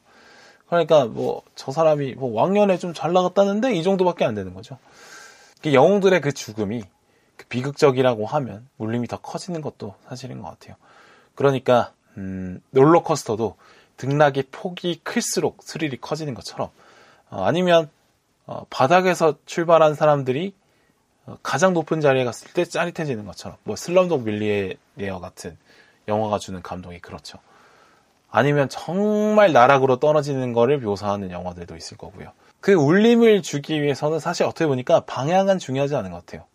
그러니까 0.69 1.05
뭐 1.05 1.43
저 1.55 1.71
사람이 1.71 2.15
뭐 2.15 2.33
왕년에 2.33 2.77
좀 2.77 2.93
잘 2.93 3.11
나갔다는데 3.11 3.73
이 3.75 3.83
정도밖에 3.83 4.23
안 4.23 4.35
되는 4.35 4.53
거죠. 4.53 4.77
영웅들의 5.65 6.21
그 6.21 6.31
죽음이 6.31 6.83
그 7.35 7.45
비극적이라고 7.47 8.25
하면 8.25 8.67
울림이 8.77 9.07
더 9.07 9.17
커지는 9.17 9.61
것도 9.61 9.95
사실인 10.07 10.41
것 10.41 10.49
같아요. 10.49 10.75
그러니까 11.35 11.91
음, 12.17 12.61
롤러코스터도 12.71 13.57
등락의 13.97 14.45
폭이 14.51 15.01
클수록 15.03 15.61
스릴이 15.61 15.97
커지는 15.99 16.33
것처럼 16.35 16.69
어, 17.29 17.43
아니면 17.43 17.89
어, 18.45 18.65
바닥에서 18.69 19.35
출발한 19.45 19.93
사람들이 19.95 20.53
어, 21.25 21.37
가장 21.43 21.73
높은 21.73 21.99
자리에 21.99 22.23
갔을 22.23 22.53
때 22.53 22.63
짜릿해지는 22.63 23.25
것처럼 23.25 23.57
뭐 23.63 23.75
슬럼독 23.75 24.23
밀리에어 24.23 25.19
같은 25.19 25.57
영화가 26.07 26.39
주는 26.39 26.61
감동이 26.61 26.99
그렇죠. 26.99 27.39
아니면 28.29 28.69
정말 28.69 29.53
나락으로 29.53 29.99
떨어지는 29.99 30.53
거를 30.53 30.79
묘사하는 30.79 31.31
영화들도 31.31 31.75
있을 31.75 31.97
거고요. 31.97 32.31
그 32.59 32.73
울림을 32.73 33.41
주기 33.41 33.81
위해서는 33.81 34.19
사실 34.19 34.45
어떻게 34.45 34.67
보니까 34.67 35.01
방향은 35.01 35.59
중요하지 35.59 35.95
않은 35.95 36.11
것 36.11 36.25
같아요. 36.25 36.45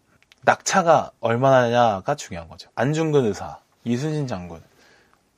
낙차가 0.42 1.12
얼마나냐가 1.20 2.14
중요한 2.14 2.48
거죠. 2.48 2.68
안중근 2.74 3.24
의사, 3.26 3.58
이순신 3.84 4.26
장군, 4.26 4.60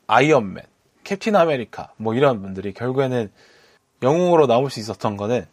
아이언맨, 0.07 0.65
캡틴 1.05 1.37
아메리카 1.37 1.93
뭐 1.97 2.15
이런 2.15 2.41
분들이 2.41 2.73
결국에는 2.73 3.31
영웅으로 4.03 4.47
나올 4.47 4.71
수 4.71 4.81
있었던 4.81 5.17
거는 5.17 5.47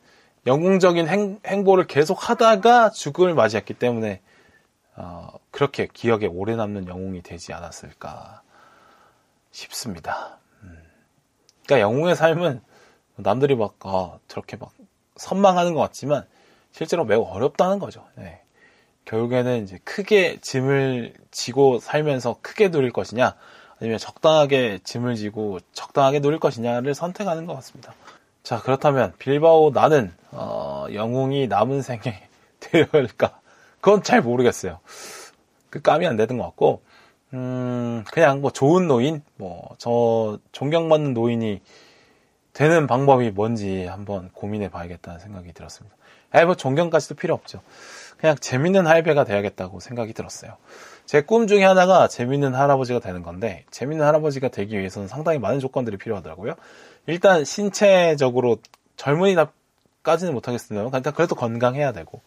영웅적인 0.47 1.07
행, 1.07 1.39
행보를 1.45 1.85
계속 1.85 2.29
하다가 2.29 2.89
죽음을 2.89 3.35
맞이했기 3.35 3.75
때문에 3.75 4.21
어, 4.95 5.29
그렇게 5.51 5.87
기억에 5.87 6.25
오래 6.25 6.55
남는 6.55 6.87
영웅이 6.87 7.21
되지 7.21 7.53
않았을까 7.53 8.41
싶습니다. 9.51 10.40
그러니까 11.65 11.81
영웅의 11.81 12.15
삶은 12.15 12.61
남들이 13.15 13.55
막 13.55 13.75
아, 13.81 14.17
저렇게 14.27 14.57
막 14.57 14.71
선망하는 15.15 15.73
것 15.73 15.81
같지만 15.81 16.25
실제로 16.71 17.05
매우 17.05 17.23
어렵다는 17.23 17.79
거죠. 17.79 18.05
네. 18.15 18.41
결국에는 19.05 19.63
이제 19.63 19.79
크게 19.83 20.39
짐을 20.41 21.13
지고 21.31 21.79
살면서 21.79 22.37
크게 22.41 22.69
누릴 22.69 22.91
것이냐, 22.91 23.35
아니면 23.79 23.97
적당하게 23.97 24.79
짐을 24.83 25.15
지고 25.15 25.59
적당하게 25.73 26.19
누릴 26.19 26.39
것이냐를 26.39 26.93
선택하는 26.93 27.45
것 27.45 27.55
같습니다. 27.55 27.93
자, 28.43 28.59
그렇다면 28.61 29.13
빌바오 29.17 29.71
나는 29.71 30.13
어, 30.31 30.85
영웅이 30.93 31.47
남은 31.47 31.81
생에 31.81 32.01
되어야 32.59 32.87
할까? 32.91 33.39
그건 33.81 34.03
잘 34.03 34.21
모르겠어요. 34.21 34.79
그 35.69 35.81
감이 35.81 36.05
안 36.05 36.15
되는 36.15 36.37
것 36.37 36.43
같고, 36.45 36.83
음, 37.33 38.03
그냥 38.11 38.41
뭐 38.41 38.51
좋은 38.51 38.87
노인, 38.87 39.21
뭐, 39.37 39.69
저 39.77 40.37
존경받는 40.51 41.13
노인이 41.13 41.61
되는 42.53 42.87
방법이 42.87 43.31
뭔지 43.31 43.85
한번 43.85 44.29
고민해 44.33 44.69
봐야겠다는 44.69 45.19
생각이 45.19 45.53
들었습니다. 45.53 45.95
아니, 46.31 46.45
뭐 46.45 46.55
존경까지도 46.55 47.15
필요 47.15 47.33
없죠. 47.33 47.61
그냥 48.17 48.35
재밌는 48.37 48.87
할배가 48.87 49.23
돼야겠다고 49.25 49.79
생각이 49.79 50.13
들었어요. 50.13 50.57
제 51.05 51.21
꿈 51.23 51.47
중에 51.47 51.63
하나가 51.63 52.07
재밌는 52.07 52.53
할아버지가 52.53 52.99
되는 52.99 53.23
건데, 53.23 53.65
재밌는 53.71 54.05
할아버지가 54.05 54.49
되기 54.49 54.77
위해서는 54.77 55.07
상당히 55.07 55.39
많은 55.39 55.59
조건들이 55.59 55.97
필요하더라고요. 55.97 56.55
일단 57.07 57.45
신체적으로 57.45 58.57
젊은이까지는 58.97 60.33
못하겠습니다만, 60.33 60.91
일단 60.93 61.13
그래도 61.13 61.35
건강해야 61.35 61.91
되고, 61.93 62.21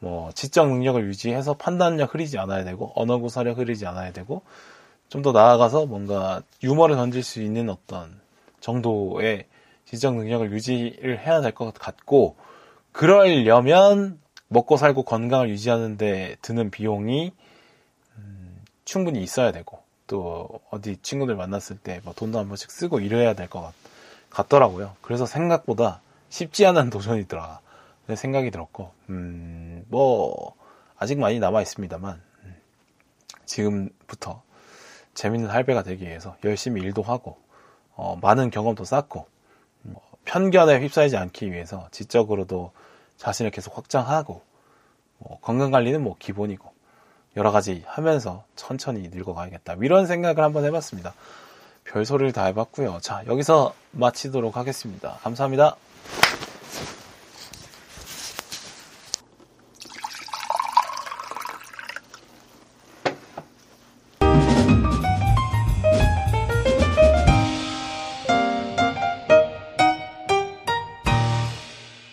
뭐 0.00 0.32
지적 0.32 0.68
능력을 0.68 1.02
유지해서 1.06 1.54
판단력 1.54 2.14
흐리지 2.14 2.38
않아야 2.38 2.64
되고 2.64 2.92
언어 2.96 3.18
구사력 3.18 3.58
흐리지 3.58 3.86
않아야 3.86 4.12
되고 4.12 4.42
좀 5.08 5.22
더 5.22 5.32
나아가서 5.32 5.86
뭔가 5.86 6.42
유머를 6.62 6.96
던질 6.96 7.22
수 7.22 7.42
있는 7.42 7.68
어떤 7.68 8.20
정도의 8.60 9.46
지적 9.86 10.14
능력을 10.16 10.50
유지를 10.52 11.18
해야 11.20 11.40
될 11.40 11.52
것 11.52 11.72
같고 11.74 12.36
그러려면 12.92 14.20
먹고 14.48 14.76
살고 14.76 15.02
건강을 15.04 15.48
유지하는데 15.50 16.36
드는 16.42 16.70
비용이 16.70 17.32
음, 18.16 18.64
충분히 18.84 19.22
있어야 19.22 19.52
되고 19.52 19.80
또 20.06 20.48
어디 20.70 20.96
친구들 21.02 21.34
만났을 21.36 21.76
때 21.78 22.00
뭐 22.04 22.12
돈도 22.14 22.38
한 22.38 22.48
번씩 22.48 22.70
쓰고 22.70 23.00
이래야 23.00 23.34
될 23.34 23.48
것 23.48 23.72
같더라고요. 24.30 24.94
그래서 25.02 25.26
생각보다 25.26 26.00
쉽지 26.28 26.66
않은 26.66 26.90
도전이더라. 26.90 27.60
생각이 28.14 28.50
들었고, 28.50 28.92
음, 29.08 29.84
뭐, 29.88 30.54
아직 30.98 31.18
많이 31.18 31.38
남아 31.38 31.62
있습니다만, 31.62 32.20
음, 32.44 32.56
지금부터 33.44 34.42
재밌는 35.14 35.50
할배가 35.50 35.82
되기 35.82 36.06
위해서 36.06 36.36
열심히 36.44 36.82
일도 36.82 37.02
하고, 37.02 37.38
어, 37.94 38.18
많은 38.20 38.50
경험도 38.50 38.84
쌓고, 38.84 39.26
뭐, 39.82 40.02
편견에 40.24 40.80
휩싸이지 40.80 41.16
않기 41.16 41.52
위해서 41.52 41.88
지적으로도 41.90 42.72
자신을 43.16 43.50
계속 43.50 43.76
확장하고, 43.76 44.42
뭐, 45.18 45.38
건강 45.40 45.70
관리는 45.70 46.02
뭐 46.02 46.16
기본이고, 46.18 46.70
여러 47.36 47.52
가지 47.52 47.84
하면서 47.86 48.44
천천히 48.56 49.08
늙어가야겠다. 49.08 49.76
이런 49.82 50.06
생각을 50.06 50.42
한번 50.42 50.64
해봤습니다. 50.64 51.14
별 51.84 52.04
소리를 52.04 52.32
다 52.32 52.44
해봤고요. 52.46 52.98
자, 53.00 53.22
여기서 53.26 53.74
마치도록 53.92 54.56
하겠습니다. 54.56 55.18
감사합니다. 55.22 55.76